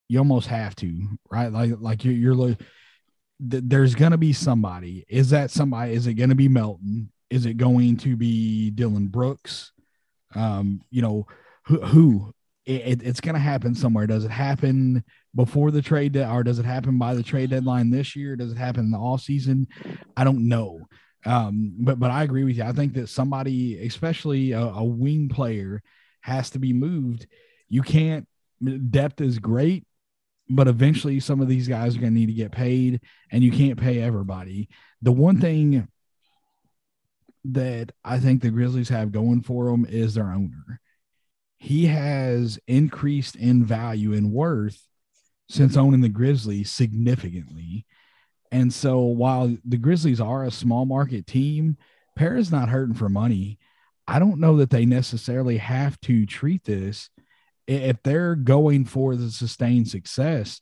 [0.09, 1.51] you almost have to, right?
[1.53, 2.57] Like like you're, you're
[3.41, 5.05] there's to be somebody.
[5.09, 5.93] Is that somebody?
[5.93, 7.11] Is it to be Melton?
[7.31, 9.73] Is it going to be Dillon Brooks?
[10.35, 11.27] Um, you know,
[11.67, 12.35] who, who
[12.67, 14.07] it, it's going to happen somewhere.
[14.07, 17.91] Does it happen before the trade de- or does it happen by the trade deadline
[17.91, 18.37] this year?
[18.37, 19.67] Does it happen in the off season?
[20.17, 20.81] I don't know.
[21.27, 22.65] Um, but but I agree with you.
[22.65, 25.83] I think that somebody, especially a, a wing player,
[26.21, 27.27] has to be moved.
[27.69, 28.27] You can't.
[28.91, 29.87] Depth is great,
[30.49, 33.01] but eventually some of these guys are going to need to get paid,
[33.31, 34.69] and you can't pay everybody.
[35.03, 35.89] The one thing
[37.45, 40.81] that I think the Grizzlies have going for them is their owner.
[41.65, 44.87] He has increased in value and worth
[45.49, 47.87] since owning the Grizzlies significantly.
[48.53, 51.77] And so while the Grizzlies are a small market team,
[52.17, 53.59] Pera's not hurting for money.
[54.07, 57.09] I don't know that they necessarily have to treat this
[57.67, 60.61] if they're going for the sustained success.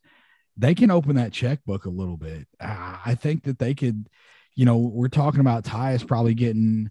[0.57, 2.47] They can open that checkbook a little bit.
[2.61, 4.09] I think that they could
[4.55, 6.91] you know, we're talking about Tyus probably getting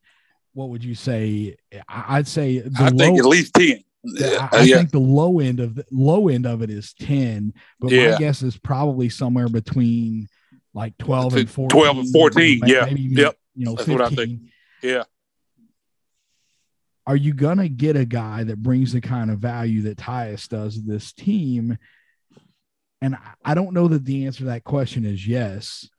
[0.54, 1.56] what would you say?
[1.88, 3.84] I'd say I low, think at least 10.
[4.04, 4.78] I, I yeah.
[4.78, 8.12] think the low end of the low end of it is 10, but yeah.
[8.12, 10.28] my guess is probably somewhere between
[10.74, 11.70] like 12 and 14.
[11.70, 12.36] 12 and 14.
[12.36, 12.86] Maybe, yeah.
[12.86, 13.36] Maybe, yep.
[13.56, 13.98] You know, That's 15.
[13.98, 14.42] what I think.
[14.82, 15.04] Yeah.
[17.06, 20.84] are you gonna get a guy that brings the kind of value that Tyus does
[20.84, 21.78] this team?
[23.02, 25.90] And I don't know that the answer to that question is yes.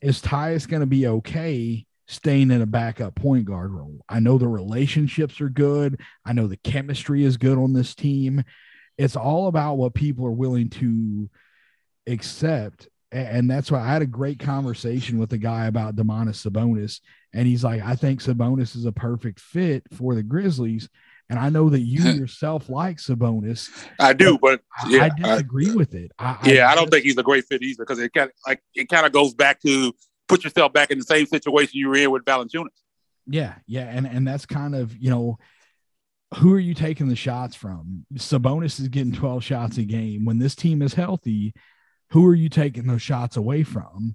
[0.00, 4.04] Is Tyus going to be okay staying in a backup point guard role?
[4.08, 6.00] I know the relationships are good.
[6.24, 8.44] I know the chemistry is good on this team.
[8.96, 11.30] It's all about what people are willing to
[12.06, 12.88] accept.
[13.12, 17.00] And that's why I had a great conversation with a guy about Domantas Sabonis.
[17.32, 20.88] And he's like, I think Sabonis is a perfect fit for the Grizzlies
[21.30, 23.68] and I know that you yourself like Sabonis.
[24.00, 26.12] I do, but, but yeah, I disagree I, with it.
[26.18, 28.34] I, yeah, I, I, don't think he's a great fit either because it kind of
[28.46, 29.92] like it kind of goes back to
[30.28, 32.66] put yourself back in the same situation you were in with Valanciunas.
[33.26, 35.38] Yeah, yeah, and and that's kind of you know
[36.36, 38.04] who are you taking the shots from?
[38.14, 40.24] Sabonis is getting 12 shots a game.
[40.24, 41.54] When this team is healthy,
[42.10, 44.14] who are you taking those shots away from?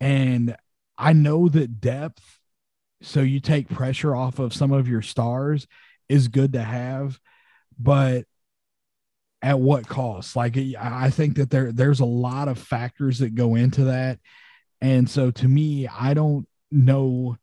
[0.00, 0.56] And
[0.96, 2.38] I know that depth,
[3.02, 5.66] so you take pressure off of some of your stars
[6.08, 7.18] is good to have,
[7.78, 8.24] but
[9.42, 10.36] at what cost?
[10.36, 14.18] Like I think that there there's a lot of factors that go into that.
[14.80, 17.36] And so to me, I don't know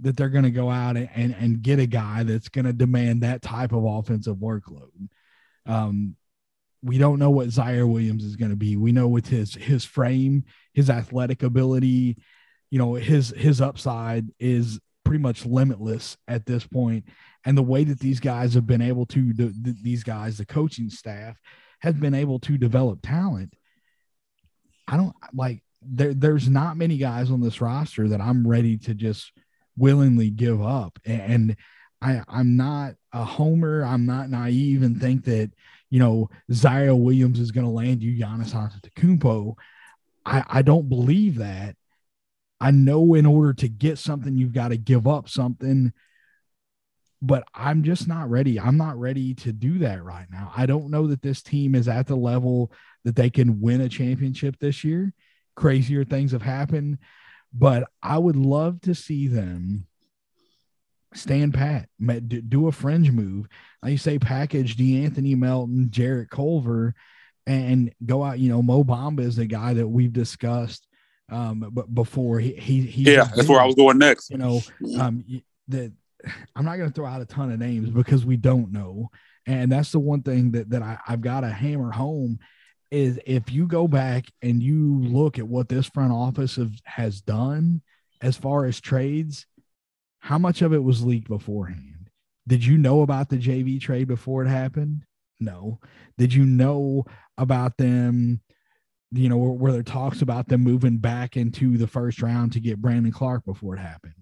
[0.00, 2.72] that they're going to go out and, and, and get a guy that's going to
[2.72, 5.08] demand that type of offensive workload.
[5.64, 6.16] Um,
[6.82, 8.76] we don't know what Ziaire Williams is going to be.
[8.76, 12.18] We know with his his frame, his athletic ability,
[12.70, 17.04] you know, his his upside is pretty much limitless at this point.
[17.44, 20.90] and the way that these guys have been able to the, these guys the coaching
[20.90, 21.40] staff
[21.80, 23.54] has been able to develop talent
[24.88, 28.94] i don't like there there's not many guys on this roster that i'm ready to
[28.94, 29.32] just
[29.76, 31.56] willingly give up and
[32.02, 35.50] i i'm not a homer i'm not naive and think that
[35.90, 39.54] you know Ziaire Williams is going to land you Giannis Antetokounmpo
[40.24, 41.76] I I don't believe that
[42.60, 45.92] I know in order to get something you've got to give up something
[47.22, 48.60] but I'm just not ready.
[48.60, 50.52] I'm not ready to do that right now.
[50.56, 52.70] I don't know that this team is at the level
[53.04, 55.12] that they can win a championship this year.
[55.56, 56.98] Crazier things have happened,
[57.52, 59.86] but I would love to see them
[61.14, 61.88] stand pat,
[62.48, 63.48] do a fringe move.
[63.82, 66.94] Like you say, package De'Anthony Melton, Jarrett Culver,
[67.46, 68.38] and go out.
[68.38, 70.86] You know, Mo Bamba is the guy that we've discussed
[71.30, 74.30] um, but before he he, he yeah, that's where I was going next.
[74.30, 74.60] You know,
[74.98, 75.24] um,
[75.68, 75.92] that
[76.54, 79.10] I'm not going to throw out a ton of names because we don't know.
[79.46, 82.40] And that's the one thing that, that I, I've got to hammer home
[82.90, 87.20] is if you go back and you look at what this front office have, has
[87.20, 87.82] done
[88.20, 89.46] as far as trades,
[90.20, 92.10] how much of it was leaked beforehand?
[92.48, 95.02] Did you know about the JV trade before it happened?
[95.40, 95.80] No.
[96.16, 97.04] Did you know
[97.36, 98.40] about them?
[99.12, 102.60] You know, where, where there talks about them moving back into the first round to
[102.60, 104.14] get Brandon Clarke before it happened?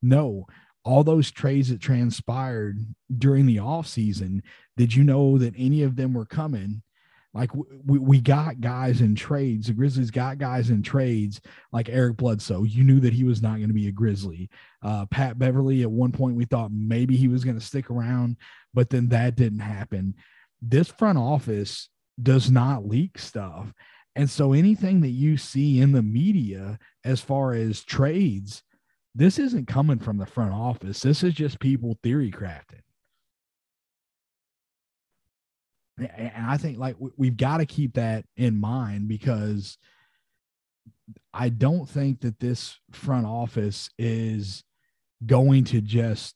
[0.00, 0.46] No
[0.84, 2.78] all those trades that transpired
[3.16, 4.42] during the off season,
[4.76, 6.82] did you know that any of them were coming?
[7.34, 9.66] Like we, we got guys in trades.
[9.66, 11.40] The Grizzlies got guys in trades
[11.72, 12.64] like Eric Bledsoe.
[12.64, 14.50] You knew that he was not going to be a Grizzly.
[14.82, 18.36] Uh, Pat Beverley, at one point, we thought maybe he was going to stick around,
[18.74, 20.14] but then that didn't happen.
[20.60, 21.88] This front office
[22.22, 23.72] does not leak stuff.
[24.14, 28.62] And so anything that you see in the media as far as trades,
[29.14, 31.00] this isn't coming from the front office.
[31.00, 32.82] This is just people theory crafting.
[35.98, 39.76] And I think like we've got to keep that in mind because
[41.34, 44.64] I don't think that this front office is
[45.24, 46.34] going to just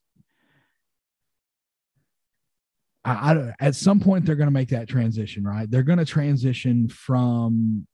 [3.05, 5.71] I, I, at some point they're going to make that transition, right?
[5.71, 7.87] They're going to transition from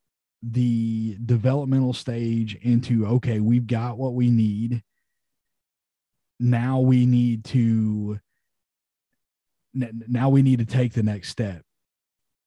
[0.43, 4.83] the developmental stage into okay, we've got what we need.
[6.41, 8.19] Now we need to
[9.75, 11.63] now we need to take the next step.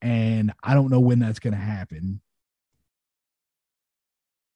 [0.01, 2.21] And I don't know when that's going to happen.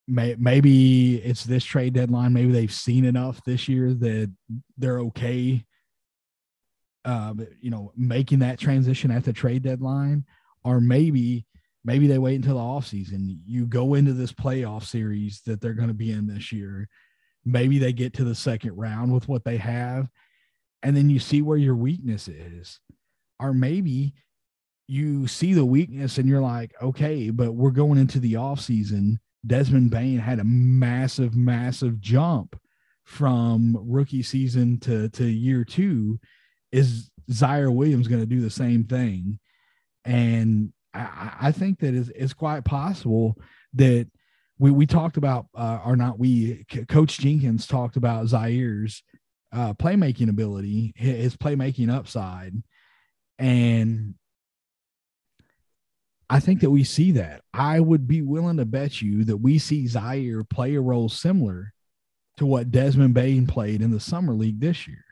[0.06, 2.32] Maybe it's this trade deadline.
[2.32, 4.32] Maybe they've seen enough this year that
[4.76, 5.64] they're okay,
[7.04, 10.24] uh, you know, making that transition at the trade deadline.
[10.64, 11.46] Or maybe
[11.84, 13.38] maybe they wait until the offseason.
[13.46, 16.88] You go into this playoff series that they're going to be in this year.
[17.44, 20.08] Maybe they get to the second round with what they have,
[20.82, 22.80] and then you see where your weakness is.
[23.38, 24.14] Or maybe
[24.86, 29.18] you see the weakness and you're like, okay, but we're going into the offseason.
[29.46, 32.58] Desmond Bane had a massive, massive jump
[33.04, 36.18] from rookie season to, to year two.
[36.72, 39.38] Is Ziaire Williams going to do the same thing?
[40.04, 43.36] And I, I think that it's, it's quite possible
[43.74, 44.08] that
[44.58, 49.02] we, we talked about, uh, or not we, Coach Jenkins talked about Ziaire's
[49.52, 52.54] uh, playmaking ability, his playmaking upside,
[53.38, 54.14] and
[56.28, 57.42] I think that we see that.
[57.52, 61.74] I would be willing to bet you that we see Ziaire play a role similar
[62.36, 65.04] to what Desmond Bane played in the summer league this year.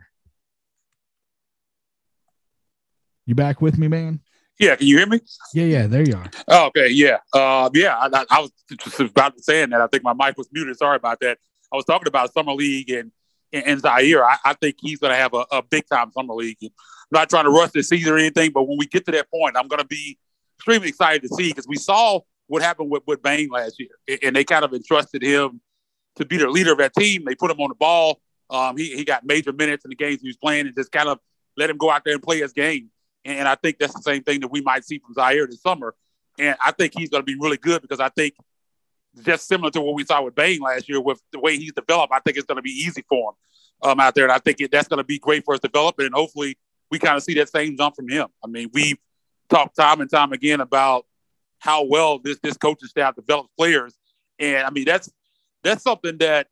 [3.27, 4.20] You back with me, man?
[4.61, 5.20] Yeah, can you hear me?
[5.55, 6.31] Yeah, yeah, there you are.
[6.48, 7.96] Oh, okay, yeah, uh, yeah.
[7.98, 9.81] I, I, was just about to saying that.
[9.81, 10.77] I think my mic was muted.
[10.77, 11.38] Sorry about that.
[11.72, 13.12] I was talking about summer league and
[13.52, 14.22] and, Ziaire.
[14.22, 16.58] I, I, think he's going to have a, a, big time summer league.
[16.62, 16.70] I'm
[17.11, 19.56] not trying to rush the season or anything, but when we get to that point,
[19.56, 20.18] I'm going to be
[20.58, 24.34] extremely excited to see because we saw what happened with, with Bane last year, and
[24.34, 25.61] they kind of entrusted him
[26.16, 27.24] to be the leader of that team.
[27.24, 28.20] They put him on the ball.
[28.50, 31.08] Um, he, he got major minutes in the games he was playing and just kind
[31.08, 31.18] of
[31.56, 32.90] let him go out there and play his game.
[33.24, 35.61] And, and I think that's the same thing that we might see from Ziaire this
[35.61, 35.94] summer.
[36.38, 38.34] And I think he's going to be really good because I think
[39.24, 42.12] just similar to what we saw with Bane last year, with the way he's developed,
[42.12, 44.24] I think it's going to be easy for him um, out there.
[44.24, 46.07] And I think it, that's going to be great for his development.
[46.07, 46.57] And hopefully
[46.90, 48.28] we kind of see that same jump from him.
[48.44, 48.98] I mean, we've
[49.48, 51.07] talked time and time again about
[51.59, 53.96] how well this this coaching staff develops players,
[54.38, 55.11] and I mean that's
[55.62, 56.46] that's something that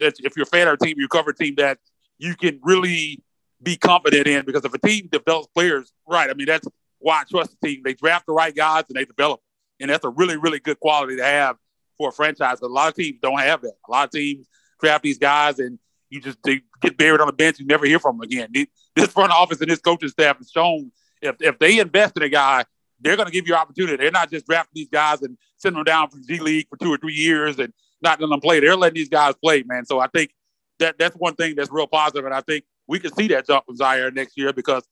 [0.00, 1.78] that if you're a fan of team, you cover a team that
[2.18, 3.22] you can really
[3.62, 6.66] be confident in because if a team develops players right, I mean that's
[6.98, 7.82] why I trust the team.
[7.84, 9.40] They draft the right guys and they develop,
[9.78, 11.56] and that's a really really good quality to have
[12.00, 12.62] for a franchise.
[12.62, 13.74] A lot of teams don't have that.
[13.86, 14.48] A lot of teams
[14.80, 17.60] draft these guys and you just they get buried on the bench.
[17.60, 18.50] You never hear from them again.
[18.96, 22.28] This front office and this coaching staff has shown if if they invest in a
[22.30, 22.64] guy,
[23.00, 23.96] they're going to give you opportunity.
[23.96, 26.92] They're not just drafting these guys and sending them down from G League for two
[26.92, 28.60] or three years and not letting them play.
[28.60, 29.84] They're letting these guys play, man.
[29.84, 30.32] So I think
[30.78, 33.66] that that's one thing that's real positive, and I think we can see that jump
[33.66, 34.82] from Ziaire next year because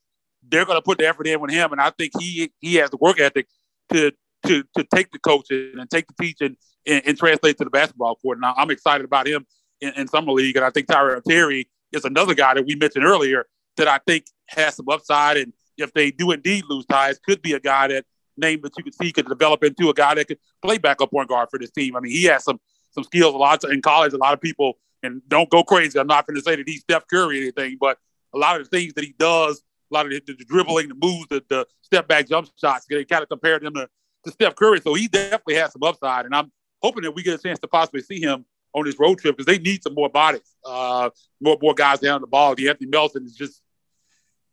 [0.46, 2.90] they're going to put the effort in with him, and I think he he has
[2.90, 3.48] the work ethic
[3.92, 4.12] to
[4.46, 6.56] to to take the coaching and take the teaching
[6.88, 8.40] and, and translate to the basketball court.
[8.40, 9.46] Now I'm excited about him
[9.80, 13.04] in, in summer league, and I think Tyrell Terry is another guy that we mentioned
[13.04, 13.46] earlier
[13.76, 17.52] that I think has some upside and if they do indeed lose Tyus, could be
[17.52, 18.04] a guy that
[18.36, 21.28] name that you could see could develop into a guy that could play backup point
[21.28, 21.96] guard for this team.
[21.96, 23.34] I mean, he has some some skills.
[23.34, 25.98] A lot in college, a lot of people and don't go crazy.
[25.98, 27.98] I'm not going to say that he's Steph Curry or anything, but
[28.34, 30.94] a lot of the things that he does, a lot of the, the dribbling, the
[30.94, 33.88] moves, the, the step back jump shots, they kind of compared him to,
[34.24, 34.80] to Steph Curry.
[34.80, 36.50] So he definitely has some upside, and I'm
[36.82, 39.46] hoping that we get a chance to possibly see him on this road trip because
[39.46, 41.10] they need some more bodies, uh,
[41.40, 42.54] more more guys down the ball.
[42.54, 43.62] The Anthony Melton is just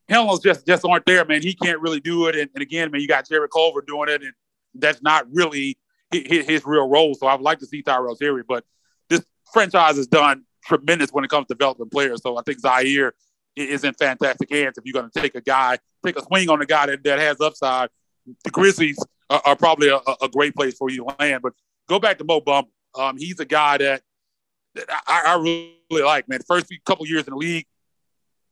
[0.08, 1.42] handles just just aren't there, man.
[1.42, 2.36] He can't really do it.
[2.36, 4.34] And, and again, man, you got Jarrett Culver doing it, and
[4.74, 5.78] that's not really
[6.12, 7.14] his, his real role.
[7.16, 8.64] So I would like to see Tyrell Terry, but
[9.10, 12.22] this franchise has done tremendous when it comes to developing players.
[12.22, 13.12] So I think Ziaire
[13.56, 14.78] is in fantastic hands.
[14.78, 17.20] If you're going to take a guy, take a swing on a guy that, that
[17.20, 17.90] has upside,
[18.44, 18.98] the Grizzlies
[19.30, 21.42] are, are probably a, a, great place for you to land.
[21.42, 21.54] But
[21.88, 22.68] go back to Mo Bamba.
[22.96, 24.02] Um, he's a guy that,
[24.76, 26.40] that I, I, really like, man.
[26.48, 27.66] First few couple years in the league,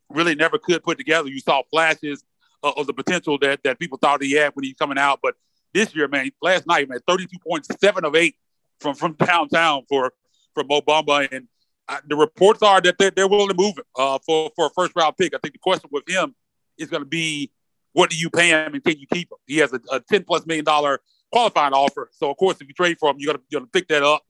[0.09, 1.29] really never could put together.
[1.29, 2.23] You saw flashes
[2.61, 5.35] of, of the potential that that people thought he had when he's coming out, but
[5.73, 8.35] this year, man, last night, man, thirty-two point seven of eight
[8.79, 10.13] from from downtown for
[10.53, 11.47] for Mo Bamba, and
[11.89, 14.69] uh, the reports are that they're, they're willing to move him uh, for for a
[14.69, 15.33] first round pick.
[15.33, 16.35] I think the question with him
[16.77, 17.51] is going to be,
[17.93, 19.37] what do you pay him and can you keep him?
[19.47, 20.99] He has a, a ten plus million dollar
[21.33, 24.21] qualifying offer, so of course, if you trade for him, you're to pick that up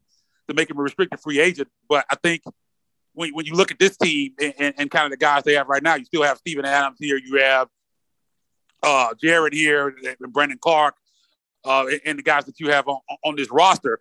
[0.47, 1.67] to make him a restricted free agent.
[1.87, 2.41] But I think
[3.13, 5.53] when, when you look at this team and, and, and, kind of the guys they
[5.53, 7.19] have right now, you still have Steven Adams here.
[7.23, 7.67] You have
[8.81, 10.95] uh, Jarrett here and Brandon Clarke,
[11.65, 13.99] uh, and the guys that you have on, on this roster.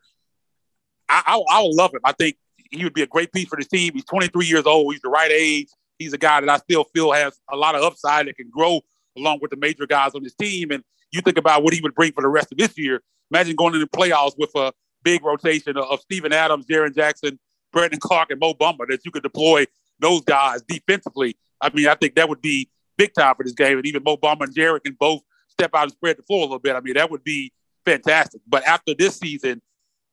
[1.09, 2.01] I, I, I would love him.
[2.05, 2.37] I think
[2.71, 3.93] he would be a great piece for this team.
[3.95, 4.93] He's 23 years old.
[4.93, 5.69] He's the right age.
[5.99, 8.81] He's a guy that I still feel has a lot of upside that can grow
[9.17, 10.71] along with the major guys on this team.
[10.71, 13.03] And you think about what he would bring for the rest of this year.
[13.31, 14.73] Imagine going into the playoffs with a
[15.05, 17.39] big rotation of, Steven Adams, Jaren Jackson,
[17.73, 19.67] Brandon Clarke, and Mo Bamba that you could deploy
[20.01, 21.37] those guys defensively.
[21.61, 23.79] I mean, I think that would be big time for this game.
[23.79, 26.45] And even Mo Bamba and Jared can both step out and spread the floor a
[26.45, 26.77] little bit.
[26.77, 27.53] I mean, that would be
[27.85, 28.41] fantastic.
[28.47, 29.63] But after this season,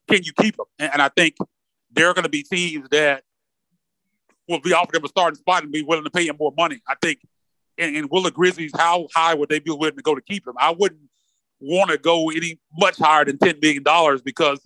[0.09, 0.65] can you keep them?
[0.77, 1.35] And I think
[1.91, 3.23] there are going to be teams that
[4.47, 6.81] will be offering him a starting spot and be willing to pay him more money.
[6.87, 7.19] I think,
[7.79, 10.45] and, and will the Grizzlies, how high would they be willing to go to keep
[10.45, 10.53] him?
[10.59, 11.01] I wouldn't
[11.59, 14.59] want to go any much higher than $10 million because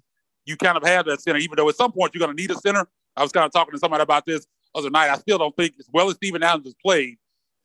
[0.46, 2.52] you kind of have that center, even though at some point you're going to need
[2.52, 2.88] a center.
[3.16, 4.46] I was kind of talking to somebody about this
[4.76, 5.10] other night.
[5.10, 7.18] I still don't think, as well as Steven Adams has played,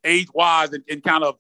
[0.05, 1.37] age wise and, and, kind of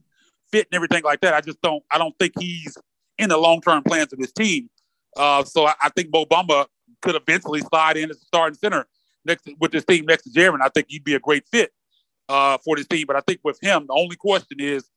[0.50, 1.84] fit and everything like that, I just don't.
[1.90, 2.76] I don't think he's
[3.18, 4.70] in the long term plans of this team.
[5.16, 6.66] Uh, so I, I, think Mo Bamba
[7.02, 8.86] could eventually slide in as a starting center
[9.24, 10.58] next with this team next to Jaren.
[10.62, 11.72] I think he'd be a great fit
[12.28, 13.06] uh, for this team.
[13.06, 14.88] But I think with him, the only question is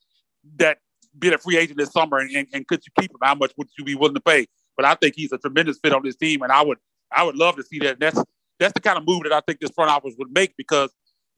[0.57, 0.79] that
[1.17, 3.17] being a free agent this summer and, and, and could you keep him?
[3.21, 4.47] How much would you be willing to pay?
[4.77, 6.77] But I think he's a tremendous fit on this team, and I would
[7.11, 7.93] I would love to see that.
[7.93, 8.23] And that's
[8.59, 10.93] that's the kind of move that I think this front office would make because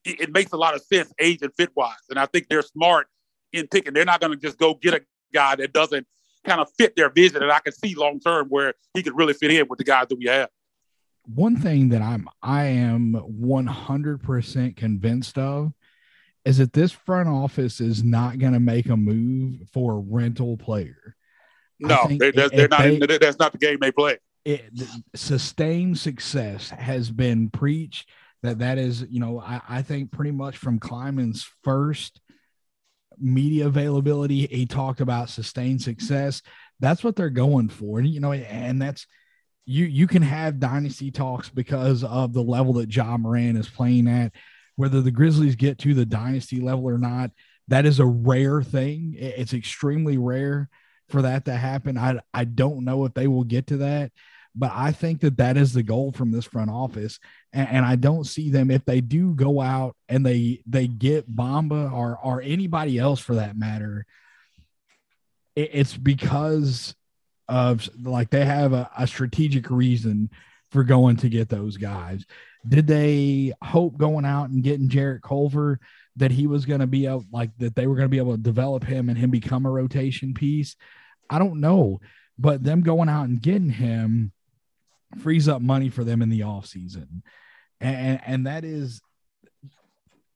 [0.06, 1.96] it, it makes a lot of sense age and fit wise.
[2.10, 3.08] And I think they're smart
[3.52, 3.94] in picking.
[3.94, 5.02] They're not going to just go get a
[5.34, 6.06] guy that doesn't
[6.44, 9.34] kind of fit their vision and I can see long term where he could really
[9.34, 10.50] fit in with the guys that we have.
[11.34, 15.72] One thing that I'm I am 100% convinced of
[16.46, 20.58] is that this front office is not going to make a move for a rental
[20.58, 21.16] player.
[21.80, 22.82] No, they, are not.
[22.82, 24.18] They, that's not the game they play.
[24.46, 24.70] It,
[25.16, 28.10] sustained success has been preached.
[28.42, 32.20] That that is, you know, I, I think pretty much from Kleiman's first
[33.18, 36.42] media availability, he talked about sustained success.
[36.80, 39.08] That's what they're going for, and you know, and that's
[39.66, 39.86] you.
[39.86, 44.34] You can have dynasty talks because of the level that Ja Morant is playing at
[44.76, 47.32] whether the Grizzlies get to the dynasty level or not,
[47.68, 49.16] that is a rare thing.
[49.18, 50.70] It's extremely rare
[51.10, 51.98] for that to happen.
[51.98, 54.12] I I don't know if they will get to that,
[54.56, 57.20] but I think that that is the goal from this front office,
[57.52, 61.34] and, and I don't see them if they do go out and they they get
[61.34, 64.06] Bamba or or anybody else for that matter.
[65.56, 66.96] It, it's because
[67.48, 70.30] of like they have a, a strategic reason
[70.72, 72.26] for going to get those guys.
[72.68, 75.80] Did they hope going out and getting Jarrett Culver
[76.16, 78.36] that he was going to be able, like that they were going to be able
[78.36, 80.76] to develop him and him become a rotation piece?
[81.30, 82.00] I don't know,
[82.38, 84.32] but them going out and getting him
[85.22, 87.24] frees up money for them in the off season,
[87.82, 89.02] and and that is,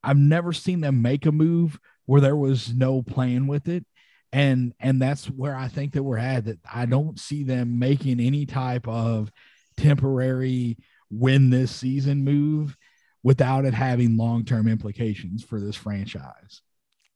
[0.03, 3.85] I've never seen them make a move where there was no plan with it
[4.33, 6.45] and and that's where I think that we're at.
[6.45, 9.31] That I don't see them making any type of
[9.77, 10.77] temporary
[11.09, 12.77] win this season move
[13.23, 16.61] without it having long term implications for this franchise.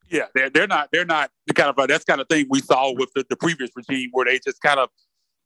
[0.10, 2.94] Yeah, they're, they're not they're not the kind of that's kind of thing we saw
[2.94, 4.90] with the, the previous regime where they just kind of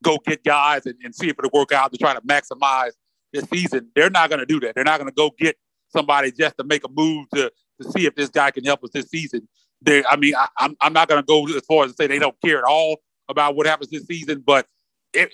[0.02, 2.92] go get guys and, and see if it'll work out to try to maximize
[3.32, 3.88] this season.
[3.94, 4.74] They're not going to do that.
[4.74, 5.56] They're not going to go get
[5.88, 8.90] somebody just to make a move to to see if this guy can help us
[8.92, 9.46] this season.
[9.82, 12.06] They, I mean, I, I'm, I'm not going to go as far as to say
[12.06, 12.96] they don't care at all
[13.28, 14.66] about what happens this season, but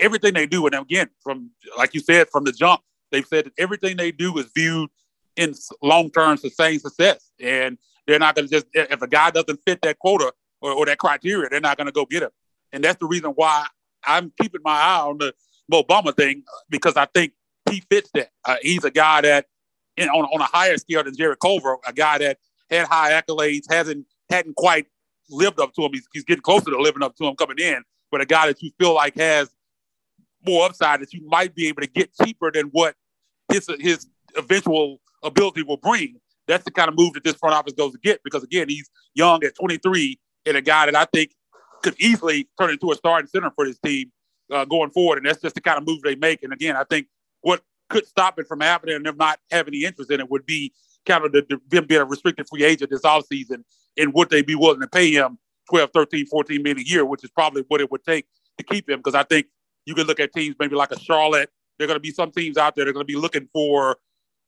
[0.00, 2.80] everything they do, and again, from like you said, from the jump,
[3.12, 4.90] They've said that everything they do is viewed
[5.36, 9.80] in long-term sustained success, and they're not going to just if a guy doesn't fit
[9.82, 12.30] that quota or, or that criteria, they're not going to go get him.
[12.72, 13.66] And that's the reason why
[14.04, 15.34] I'm keeping my eye on the
[15.68, 17.32] Mo Bamba thing because I think
[17.70, 18.30] he fits that.
[18.44, 19.46] Uh, he's a guy that,
[20.00, 22.38] on on a higher scale than Jarrett Culver, a guy that
[22.70, 24.86] had high accolades, hasn't hadn't quite
[25.30, 25.92] lived up to him.
[25.92, 28.62] He's, he's getting closer to living up to him coming in, but a guy that
[28.62, 29.50] you feel like has
[30.44, 32.96] more upside that you might be able to get cheaper than what
[33.52, 36.16] his his eventual ability will bring.
[36.48, 38.90] That's the kind of move that this front office goes to get because again, he's
[39.14, 41.32] young at 23 and a guy that I think
[41.82, 44.10] could easily turn into a starting center for this team
[44.52, 45.18] uh, going forward.
[45.18, 46.42] And that's just the kind of move they make.
[46.42, 47.06] And again, I think
[47.42, 50.46] what could stop it from happening and them not having any interest in it would
[50.46, 50.72] be
[51.06, 53.64] kind of the, the, them being a restricted free agent this offseason
[53.98, 55.38] and would they be willing to pay him
[55.68, 58.26] 12, 13, 14 million a year, which is probably what it would take
[58.58, 58.98] to keep him.
[58.98, 59.46] Because I think
[59.86, 61.50] you can look at teams maybe like a Charlotte
[61.82, 63.48] there are going to be some teams out there that are going to be looking
[63.52, 63.96] for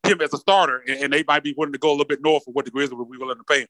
[0.05, 2.23] him as a starter, and, and, they might be willing to go a little bit
[2.23, 3.69] north of what the Grizzlies would be willing to pay him.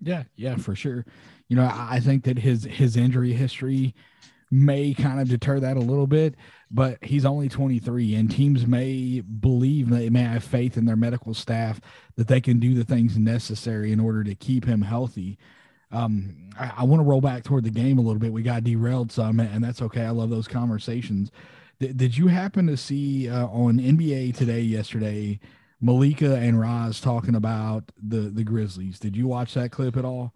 [0.00, 1.04] Yeah, yeah, for sure.
[1.48, 3.94] You know, I think that his his injury history
[4.50, 6.34] may kind of deter that a little bit,
[6.70, 11.34] but he's only 23, and teams may believe they may have faith in their medical
[11.34, 11.80] staff
[12.16, 15.38] that they can do the things necessary in order to keep him healthy.
[15.92, 18.32] Um, I, I want to roll back toward the game a little bit.
[18.32, 20.02] We got derailed some, and that's okay.
[20.02, 21.30] I love those conversations.
[21.80, 25.40] Did, did you happen to see uh, on NBA today yesterday
[25.80, 28.98] Malika and Roz talking about the the Grizzlies?
[28.98, 30.32] Did you watch that clip at all?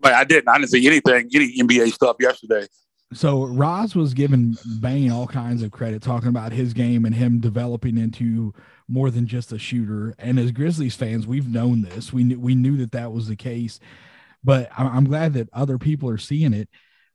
[0.00, 0.48] But I didn't.
[0.48, 2.66] I didn't see anything, any NBA stuff yesterday.
[3.12, 7.38] So Roz was giving Bane all kinds of credit, talking about his game and him
[7.38, 8.52] developing into
[8.88, 10.14] more than just a shooter.
[10.18, 12.12] And as Grizzlies fans, we've known this.
[12.12, 13.78] We knew we knew that that was the case.
[14.42, 16.68] But I'm glad that other people are seeing it.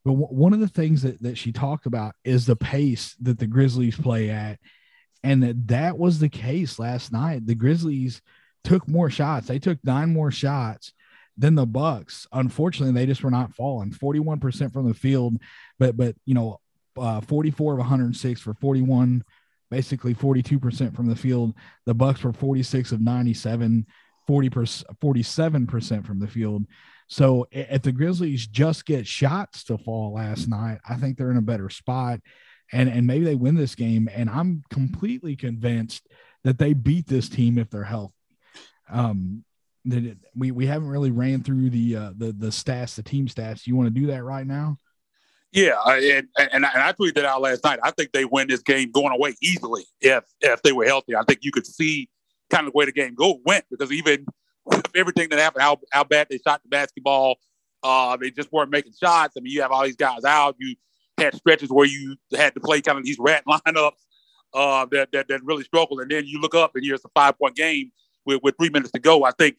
[0.03, 3.39] But w- one of the things that, that she talked about is the pace that
[3.39, 4.59] the Grizzlies play at.
[5.23, 7.45] And that that was the case last night.
[7.45, 8.21] The Grizzlies
[8.63, 9.47] took more shots.
[9.47, 10.93] They took nine more shots
[11.37, 12.27] than the Bucks.
[12.31, 13.91] Unfortunately, they just were not falling.
[13.91, 15.37] 41% from the field,
[15.79, 16.59] but but you know,
[16.97, 19.23] uh, 44 of 106 for 41,
[19.69, 21.53] basically 42% from the field.
[21.85, 23.85] The Bucks were 46 of 97,
[24.27, 26.65] 40 47% from the field.
[27.12, 31.36] So if the Grizzlies just get shots to fall last night, I think they're in
[31.36, 32.22] a better spot.
[32.72, 34.07] And, and maybe they win this game.
[34.14, 36.07] And I'm completely convinced
[36.45, 38.14] that they beat this team if they're healthy.
[38.89, 39.43] Um,
[39.84, 43.68] that we, we haven't really ran through the uh, the the stats, the team stats.
[43.68, 44.78] You want to do that right now?
[45.51, 47.80] Yeah, and, and I tweeted out last night.
[47.84, 51.16] I think they win this game going away easily if if they were healthy.
[51.16, 52.09] I think you could see
[52.49, 54.26] kind of the way the game go went because even
[54.95, 57.38] everything that happened, how how bad they shot the basketball.
[57.84, 59.34] Uh, they just weren't making shots.
[59.38, 60.55] I mean, you have all these guys out.
[60.59, 60.76] You
[61.18, 63.91] had stretches where you had to play kind of these rat lineups
[64.53, 67.38] uh, that, that that really struggled, and then you look up and here's a five
[67.38, 67.91] point game
[68.26, 69.24] with, with three minutes to go.
[69.24, 69.57] I think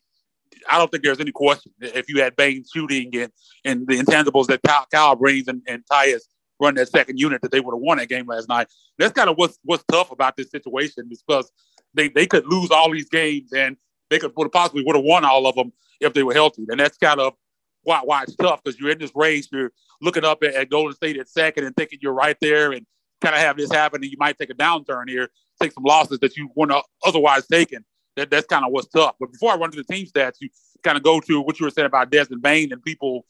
[0.70, 3.32] I don't think there's any question if you had Bane shooting and
[3.64, 6.22] and the intangibles that Kyle, Kyle brings and, and Tyus
[6.60, 8.68] run that second unit that they would have won that game last night.
[8.98, 11.50] That's kind of what's what's tough about this situation because
[11.94, 13.76] they, they could lose all these games and
[14.12, 16.66] they could would possibly would have won all of them if they were healthy.
[16.68, 17.34] And that's kind of
[17.82, 20.94] why why it's tough because you're in this race, you're looking up at, at Golden
[20.94, 22.86] State at second and thinking you're right there and
[23.20, 25.28] kind of have this happen and you might take a downturn here,
[25.60, 27.84] take some losses that you wouldn't have otherwise taken.
[28.16, 29.14] That, that's kind of what's tough.
[29.18, 30.50] But before I run to the team stats, you
[30.82, 33.24] kind of go to what you were saying about Desmond Bane and people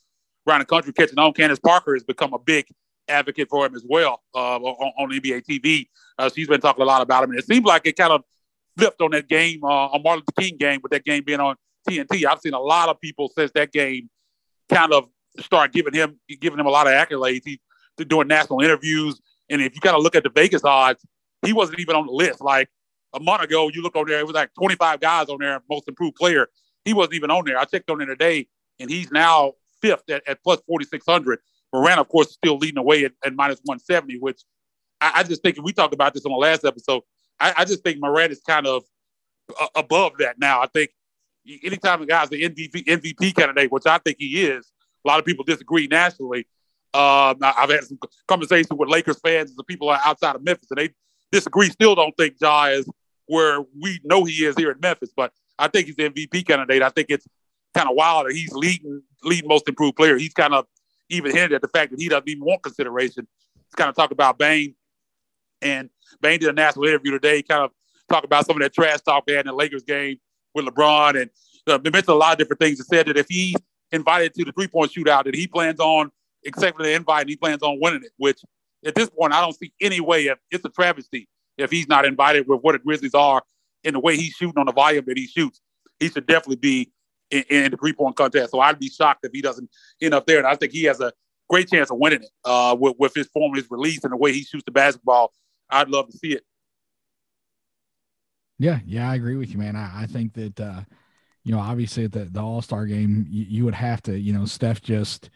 [0.49, 1.33] around the country catching on.
[1.35, 2.67] Candace Parker has become a big
[3.09, 5.89] advocate for him as well uh, on, on, NBA TV.
[6.19, 8.25] Uh, she's been talking a lot about him, and it seems like it kind of
[8.77, 11.57] flipped on that game uh, on Martin Luther King game with that game being on
[11.89, 12.25] TNT.
[12.25, 14.09] I've seen a lot of people since that game
[14.69, 15.09] kind of
[15.41, 17.43] start giving him giving him a lot of accolades.
[17.45, 17.59] He's
[18.07, 19.21] doing national interviews,
[19.51, 21.05] and if you kind of look at the Vegas odds,
[21.45, 22.41] he wasn't even on the list.
[22.41, 22.69] Like
[23.15, 25.89] a month ago, you look on there, it was like 25 guys on there, most
[25.89, 26.49] improved player.
[26.85, 27.59] He wasn't even on there.
[27.59, 28.49] I checked on it today,
[28.81, 31.41] and he's now fifth at, at plus 4,600.
[31.73, 34.43] Morant, of course, is still leading the way at, at minus 170, which
[35.01, 37.03] I, I, just think we talked about this on the last episode.
[37.41, 38.85] I, I just think Morant is kind of
[39.61, 40.61] uh, above that now.
[40.61, 40.91] I think
[41.65, 44.71] anytime a guy's the MVP, MVP candidate, which I think he is,
[45.05, 46.47] a lot of people disagree nationally.
[46.95, 50.79] Um, I've had some conversations with Lakers fans and the people outside of Memphis, and
[50.79, 50.91] they
[51.31, 51.71] disagree.
[51.71, 52.89] Still don't think Ja is
[53.27, 56.83] where we know he is here in Memphis, but I think he's the MVP candidate.
[56.83, 57.27] I think it's
[57.75, 60.19] kind of wild that he's leading leading most improved player.
[60.19, 60.67] He's kind of
[61.09, 63.27] even hinted at the fact that he doesn't even want consideration.
[63.55, 64.75] He's kind of talked about Bane,
[65.63, 65.89] and
[66.21, 67.71] Bane did a national interview today, kind of
[68.09, 70.19] talk about some of that trash talk they had in the Lakers game
[70.55, 71.31] with LeBron, and
[71.67, 72.79] uh, they mentioned a lot of different things.
[72.79, 73.57] He said that if he's
[73.91, 76.11] invited to the three point shootout, that he plans on
[76.47, 78.13] accepting the invite and he plans on winning it.
[78.17, 78.41] Which
[78.85, 80.27] at this point, I don't see any way.
[80.27, 83.43] If it's a travesty if he's not invited with what the Grizzlies are
[83.85, 85.61] and the way he's shooting on the volume that he shoots,
[85.99, 86.93] he should definitely be
[87.31, 88.51] in, in the three point contest.
[88.51, 89.69] So I'd be shocked if he doesn't
[90.01, 90.39] end up there.
[90.39, 91.13] And I think he has a
[91.49, 94.33] great chance of winning it uh, with, with his form, his release, and the way
[94.33, 95.33] he shoots the basketball.
[95.71, 96.45] I'd love to see it.
[98.59, 99.75] Yeah, yeah, I agree with you, man.
[99.75, 100.83] I, I think that uh,
[101.45, 104.33] you know, obviously at the, the All Star game, you, you, would have to, you
[104.33, 105.31] know, Steph just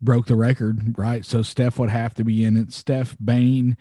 [0.00, 1.24] broke the record, right?
[1.24, 2.72] So Steph would have to be in it.
[2.72, 3.76] Steph Bane,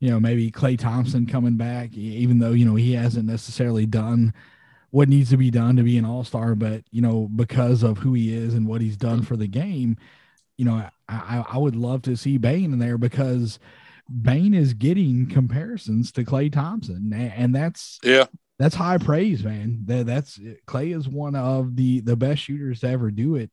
[0.00, 4.34] you know, maybe Klay Thompson coming back, even though you know he hasn't necessarily done
[4.90, 7.98] what needs to be done to be an all star, but you know, because of
[7.98, 9.96] who he is and what he's done for the game,
[10.56, 13.60] you know, I, I would love to see Bane in there because
[14.10, 18.26] Bane is getting comparisons to Klay Thompson, and that's yeah,
[18.58, 19.82] that's high praise, man.
[19.84, 23.50] That that's Klay is one of the the best shooters to ever do it,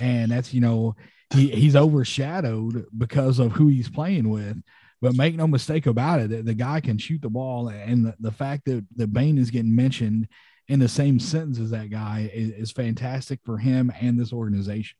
[0.00, 0.94] and that's you know
[1.32, 4.62] he he's overshadowed because of who he's playing with.
[5.00, 8.14] But make no mistake about it, the, the guy can shoot the ball, and the,
[8.20, 10.28] the fact that the Bane is getting mentioned
[10.68, 14.96] in the same sentence as that guy is, is fantastic for him and this organization.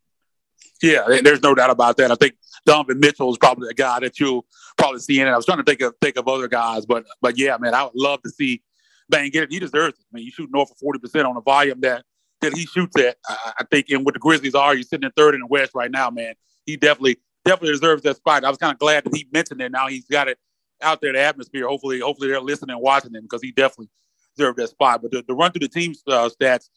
[0.83, 2.11] Yeah, there's no doubt about that.
[2.11, 2.35] I think
[2.67, 4.47] Donovan Mitchell is probably the guy that you'll
[4.77, 5.31] probably see in it.
[5.31, 7.85] I was trying to think of think of other guys, but but yeah, man, I
[7.85, 8.63] would love to see
[9.09, 9.53] Bane get it.
[9.53, 10.05] He deserves it.
[10.13, 12.05] I mean, you shoot north of forty percent on the volume that
[12.41, 13.17] that he shoots at.
[13.29, 15.73] I, I think, and what the Grizzlies are, he's sitting in third in the West
[15.75, 16.35] right now, man.
[16.67, 18.45] He definitely definitely deserves that spot.
[18.45, 19.71] I was kind of glad that he mentioned it.
[19.73, 20.39] Now he's got it
[20.83, 21.67] out there, the atmosphere.
[21.67, 23.89] Hopefully, hopefully they're listening and watching him because he definitely
[24.37, 25.03] deserved that spot.
[25.03, 26.69] But the, run through the team uh, stats,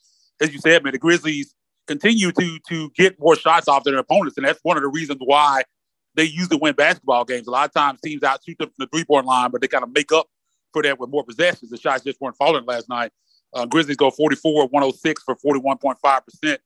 [0.42, 1.56] as you said, man, the Grizzlies
[1.88, 5.20] continue to to get more shots off their opponents, and that's one of the reasons
[5.24, 5.64] why
[6.16, 7.48] they usually win basketball games.
[7.48, 9.68] A lot of times, teams out shoot them from the three point line, but they
[9.68, 10.28] kind of make up
[10.74, 11.72] for that with more possessions.
[11.72, 13.12] The shots just weren't falling last night.
[13.54, 16.58] Uh, Grizzlies go 44 106 for 41.5%.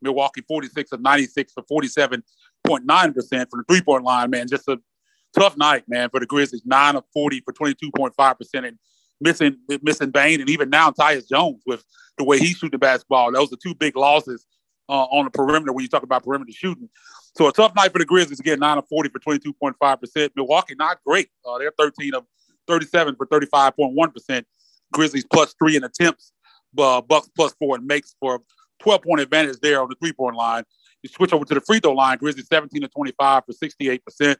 [0.00, 2.22] Milwaukee 46 of 96 for 47
[2.66, 3.14] 0.9%
[3.50, 4.48] from the three point line, man.
[4.48, 4.78] Just a
[5.36, 6.62] tough night, man, for the Grizzlies.
[6.64, 8.66] Nine of 40 for 22.5%.
[8.66, 8.78] And
[9.20, 11.84] missing missing Bane and even now Tyus Jones with
[12.18, 13.32] the way he shooting the basketball.
[13.32, 14.46] Those are two big losses
[14.88, 16.88] uh, on the perimeter when you talk about perimeter shooting.
[17.36, 18.40] So a tough night for the Grizzlies.
[18.40, 20.30] Again, 9 of 40 for 22.5%.
[20.36, 21.28] Milwaukee, not great.
[21.46, 22.24] Uh, they're 13 of
[22.66, 24.44] 37 for 35.1%.
[24.92, 26.32] Grizzlies plus three in attempts.
[26.76, 28.40] Uh, Bucks plus four and makes for
[28.80, 30.64] 12 point advantage there on the three point line.
[31.02, 32.18] You switch over to the free throw line.
[32.18, 34.36] Grizzlies 17 to 25 for 68%.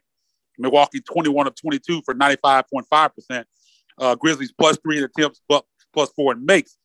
[0.57, 3.43] Milwaukee 21 of 22 for 95.5%.
[3.97, 6.77] Uh, Grizzlies plus three in attempts, Bucks plus four in makes.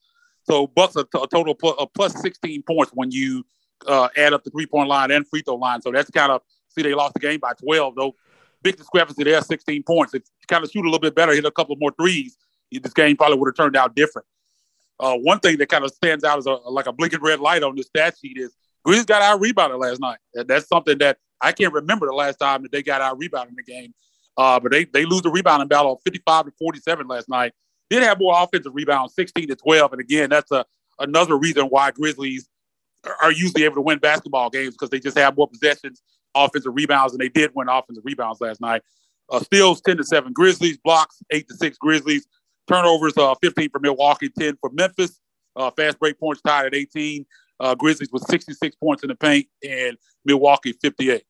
[0.49, 3.45] So Bucks a, t- a total plus, a plus 16 points when you
[3.87, 5.83] uh, add up the three point line and free throw line.
[5.83, 8.15] So that's kind of see they lost the game by 12 though.
[8.63, 10.15] Big discrepancy there, 16 points.
[10.15, 12.37] If you kind of shoot a little bit better, hit a couple more threes,
[12.73, 14.27] this game probably would have turned out different.
[15.01, 17.63] uh, one thing that kind of stands out as a, like a blinking red light
[17.63, 20.19] on the stat sheet is Grizzlies got out rebounded last night.
[20.35, 23.57] That's something that I can't remember the last time that they got out rebounded in
[23.65, 23.95] the game.
[24.37, 27.53] Uh, but they they lose the rebounding battle 55 to 47 last night.
[27.91, 29.93] Did have more offensive rebounds, 16 to 12.
[29.93, 30.65] And again, that's a
[30.99, 32.49] another reason why Grizzlies
[33.23, 36.03] are usually able to win basketball games because they just have more possessions,
[36.35, 38.83] offensive rebounds, and they did win offensive rebounds last night.
[39.31, 42.27] Uh, steals 10 to 7 Grizzlies, blocks 8 to 6 Grizzlies,
[42.67, 45.21] turnovers uh, 15 for Milwaukee, 10 for Memphis.
[45.55, 47.27] Uh, fast break points tied at 18.
[47.61, 51.25] Uh, Grizzlies with 66 points in the paint and Milwaukee 58.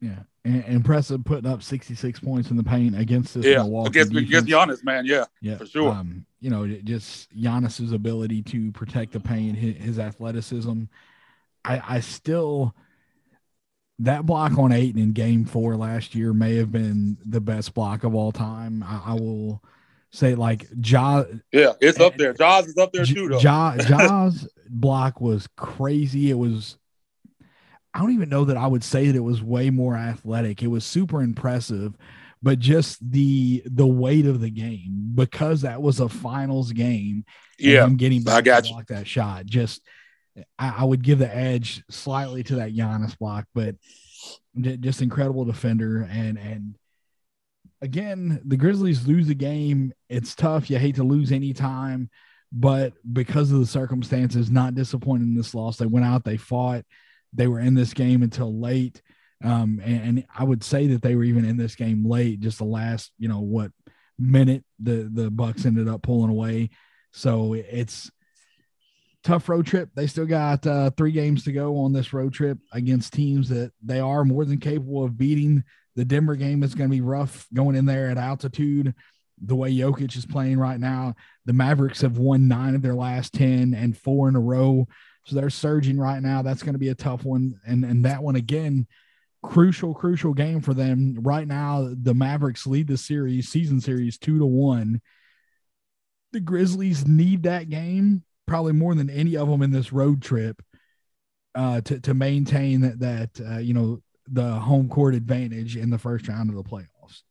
[0.00, 4.28] Yeah, impressive putting up 66 points in the paint against this yeah, Milwaukee against, defense.
[4.28, 5.06] against Giannis, man.
[5.06, 5.92] Yeah, yeah, for sure.
[5.92, 10.84] Um, you know, just Giannis's ability to protect the paint, his, his athleticism.
[11.64, 12.74] I, I still
[13.98, 18.04] that block on Ayton in Game Four last year may have been the best block
[18.04, 18.82] of all time.
[18.82, 19.62] I, I will
[20.10, 21.24] say like Ja.
[21.52, 22.34] Yeah, it's up there.
[22.34, 23.38] Ja's is up there too, though.
[23.38, 26.30] Ja, Ja's block was crazy.
[26.30, 26.78] It was.
[27.96, 30.62] I don't even know that I would say that it was way more athletic.
[30.62, 31.96] It was super impressive,
[32.42, 37.24] but just the the weight of the game because that was a finals game.
[37.58, 38.74] Yeah, I'm getting back I got you.
[38.74, 39.46] block that shot.
[39.46, 39.80] Just
[40.58, 43.76] I, I would give the edge slightly to that Giannis block, but
[44.60, 46.74] just incredible defender and and
[47.80, 49.94] again the Grizzlies lose the game.
[50.10, 50.68] It's tough.
[50.68, 52.10] You hate to lose any time,
[52.52, 55.78] but because of the circumstances, not disappointed in this loss.
[55.78, 56.84] They went out, they fought,
[57.36, 59.02] they were in this game until late.
[59.44, 62.58] Um, and, and I would say that they were even in this game late, just
[62.58, 63.70] the last, you know, what
[64.18, 66.70] minute the the Bucks ended up pulling away.
[67.12, 68.10] So it's
[69.26, 69.90] tough road trip.
[69.94, 73.72] They still got uh, three games to go on this road trip against teams that
[73.84, 75.64] they are more than capable of beating.
[75.96, 78.94] The Denver game is going to be rough going in there at altitude.
[79.42, 81.14] The way Jokic is playing right now,
[81.44, 84.86] the Mavericks have won nine of their last 10 and four in a row.
[85.26, 86.42] So they're surging right now.
[86.42, 87.60] That's going to be a tough one.
[87.66, 88.86] And, and that one, again,
[89.42, 91.18] crucial, crucial game for them.
[91.20, 95.00] Right now, the Mavericks lead the series, season series, two to one.
[96.32, 100.62] The Grizzlies need that game probably more than any of them in this road trip
[101.56, 105.98] uh, to, to maintain that, that uh, you know, the home court advantage in the
[105.98, 107.22] first round of the playoffs.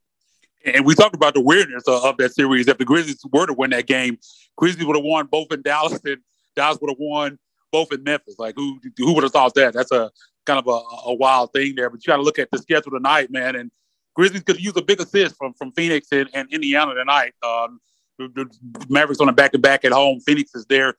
[0.66, 2.68] And we talked about the weirdness of, of that series.
[2.68, 4.18] If the Grizzlies were to win that game,
[4.58, 6.18] Grizzlies would have won both in Dallas and
[6.56, 7.38] Dallas would have won
[7.76, 8.36] both in Memphis.
[8.40, 9.74] Like who who would have thought that?
[9.74, 10.10] That's a
[10.46, 11.90] kind of a, a wild thing there.
[11.90, 13.58] But you got to look at the schedule tonight, man.
[13.58, 13.70] And
[14.16, 17.34] Grizzlies could use a big assist from from Phoenix and, and Indiana tonight.
[17.44, 17.82] Um,
[18.18, 18.50] the,
[18.88, 20.22] Mavericks on a back to back at home.
[20.22, 20.94] Phoenix is there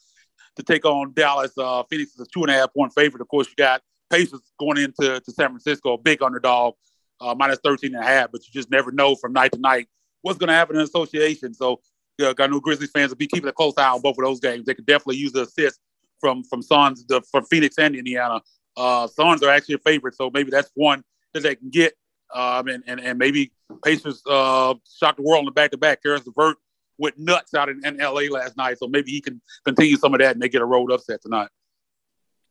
[0.57, 1.53] to take on Dallas.
[1.57, 3.22] Uh, Phoenix is a two and a half point favorite.
[3.22, 6.74] Of course, you got Pacers going into to San Francisco, a big underdog,
[7.22, 8.31] uh, minus 13 and a half.
[8.33, 9.89] But you just never know from night to night
[10.20, 11.55] what's going to happen in association.
[11.55, 11.81] So,
[12.18, 14.41] yeah, I know Grizzlies fans will be keeping a close eye on both of those
[14.41, 14.66] games.
[14.66, 15.81] They could definitely use the assist
[16.27, 18.43] from from Suns, the, from Phoenix and Indiana.
[18.77, 21.05] Uh, Suns are actually a favorite, so maybe that's one
[21.35, 21.95] that they can get.
[22.35, 23.53] Um, and, and and maybe
[23.85, 26.03] Pacers uh, shock the world in the back to back.
[26.03, 26.57] Caris LeVert
[26.99, 30.20] went nuts out in, in LA last night, so maybe he can continue some of
[30.20, 31.49] that and they get a road upset tonight.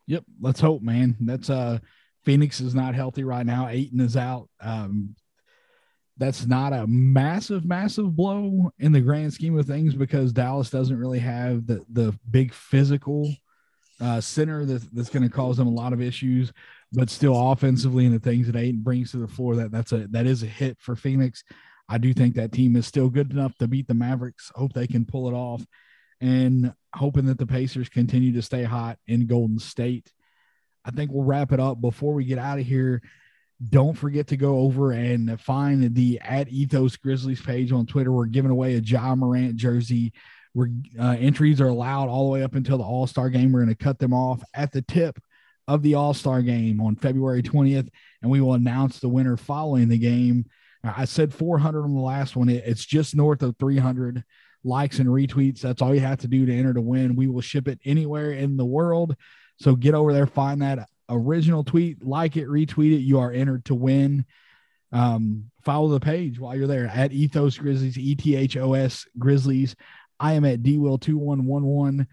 [0.07, 1.17] Yep, let's hope, man.
[1.19, 1.79] That's uh
[2.23, 3.67] Phoenix is not healthy right now.
[3.67, 4.47] Ayton is out.
[4.61, 5.15] Um
[6.17, 10.97] that's not a massive, massive blow in the grand scheme of things because Dallas doesn't
[10.97, 13.35] really have the the big physical
[14.01, 16.51] uh, center that, that's going to cause them a lot of issues.
[16.93, 20.07] But still, offensively, and the things that Ayton brings to the floor, that that's a
[20.11, 21.43] that is a hit for Phoenix.
[21.89, 24.51] I do think that team is still good enough to beat the Mavericks.
[24.55, 25.65] Hope they can pull it off,
[26.21, 30.11] and hoping that the Pacers continue to stay hot in Golden State.
[30.85, 33.01] I think we'll wrap it up before we get out of here.
[33.69, 38.11] Don't forget to go over and find the at Ethos Grizzlies page on Twitter.
[38.11, 40.13] We're giving away a Ja Morant jersey.
[40.55, 43.51] We're uh, entries are allowed all the way up until the All Star game.
[43.51, 45.19] We're going to cut them off at the tip
[45.67, 47.89] of the All Star game on February 20th,
[48.21, 50.45] and we will announce the winner following the game.
[50.83, 52.47] I said 400 on the last one.
[52.49, 54.23] It's just north of 300
[54.63, 55.61] likes and retweets.
[55.61, 57.15] That's all you have to do to enter to win.
[57.15, 59.15] We will ship it anywhere in the world.
[59.57, 63.01] So get over there, find that original tweet, like it, retweet it.
[63.01, 64.25] You are entered to win.
[64.91, 69.05] Um, follow the page while you're there at Ethos Grizzlies, E T H O S
[69.17, 69.75] Grizzlies.
[70.19, 72.07] I am at D Will two one one one.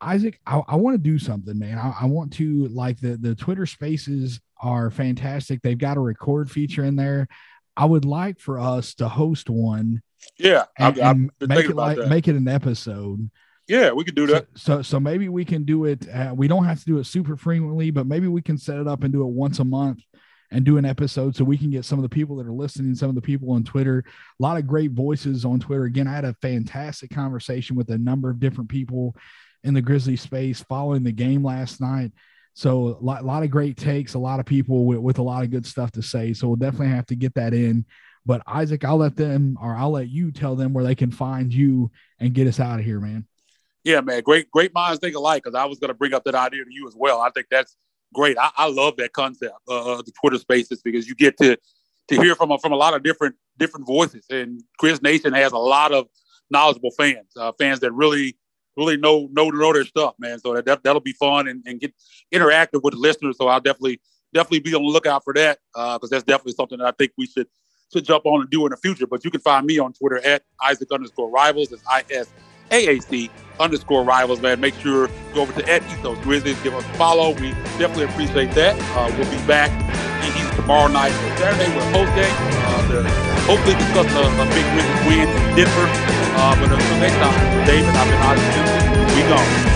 [0.00, 1.78] Isaac, I, I want to do something, man.
[1.78, 5.62] I, I want to like the the Twitter Spaces are fantastic.
[5.62, 7.28] They've got a record feature in there.
[7.76, 10.02] I would like for us to host one.
[10.38, 12.08] Yeah, and, I've, and make it like that.
[12.08, 13.30] make it an episode.
[13.68, 14.46] Yeah, we could do that.
[14.54, 16.08] So, so, so maybe we can do it.
[16.08, 18.86] Uh, we don't have to do it super frequently, but maybe we can set it
[18.86, 20.00] up and do it once a month
[20.50, 22.94] and do an episode so we can get some of the people that are listening,
[22.94, 24.04] some of the people on Twitter.
[24.06, 25.84] A lot of great voices on Twitter.
[25.84, 29.16] Again, I had a fantastic conversation with a number of different people
[29.64, 32.12] in the Grizzly space following the game last night.
[32.54, 35.22] So a lot, a lot of great takes, a lot of people with, with a
[35.22, 36.32] lot of good stuff to say.
[36.32, 37.84] So we'll definitely have to get that in.
[38.24, 41.52] But Isaac, I'll let them or I'll let you tell them where they can find
[41.52, 43.26] you and get us out of here, man.
[43.84, 44.22] Yeah, man.
[44.22, 45.44] Great, great minds think alike.
[45.44, 47.20] Because I was going to bring up that idea to you as well.
[47.20, 47.76] I think that's
[48.18, 48.36] great.
[48.46, 51.50] I, I love that concept, uh, the Twitter Spaces, because you get to
[52.08, 54.24] to hear from a, from a lot of different different voices.
[54.30, 54.48] And
[54.80, 56.02] Grizz Nation has a lot of
[56.54, 58.28] knowledgeable fans, uh, fans that really
[58.80, 60.36] really know know know their stuff, man.
[60.38, 61.92] So that, that that'll be fun and, and get
[62.36, 63.36] interactive with the listeners.
[63.38, 64.00] So I'll definitely
[64.34, 67.12] definitely be on the lookout for that because uh, that's definitely something that I think
[67.16, 67.48] we should
[67.92, 69.06] should jump on and do in the future.
[69.06, 71.72] But you can find me on Twitter at Isaac underscore rivals.
[71.72, 72.28] It's I S
[72.70, 74.60] A A C underscore rivals, man.
[74.60, 77.32] Make sure go over to at Ethos Grizzlies, give us a follow.
[77.34, 78.76] We definitely appreciate that.
[78.96, 79.70] Uh, we'll be back
[80.56, 82.34] tomorrow night or Saturday post game.
[82.66, 83.08] Uh, to
[83.46, 85.86] hopefully discuss a, a big Grizzlies win in Denver.
[86.38, 89.14] Uh, but until next time, David, I've been Isaac Simpson.
[89.14, 89.75] We gone.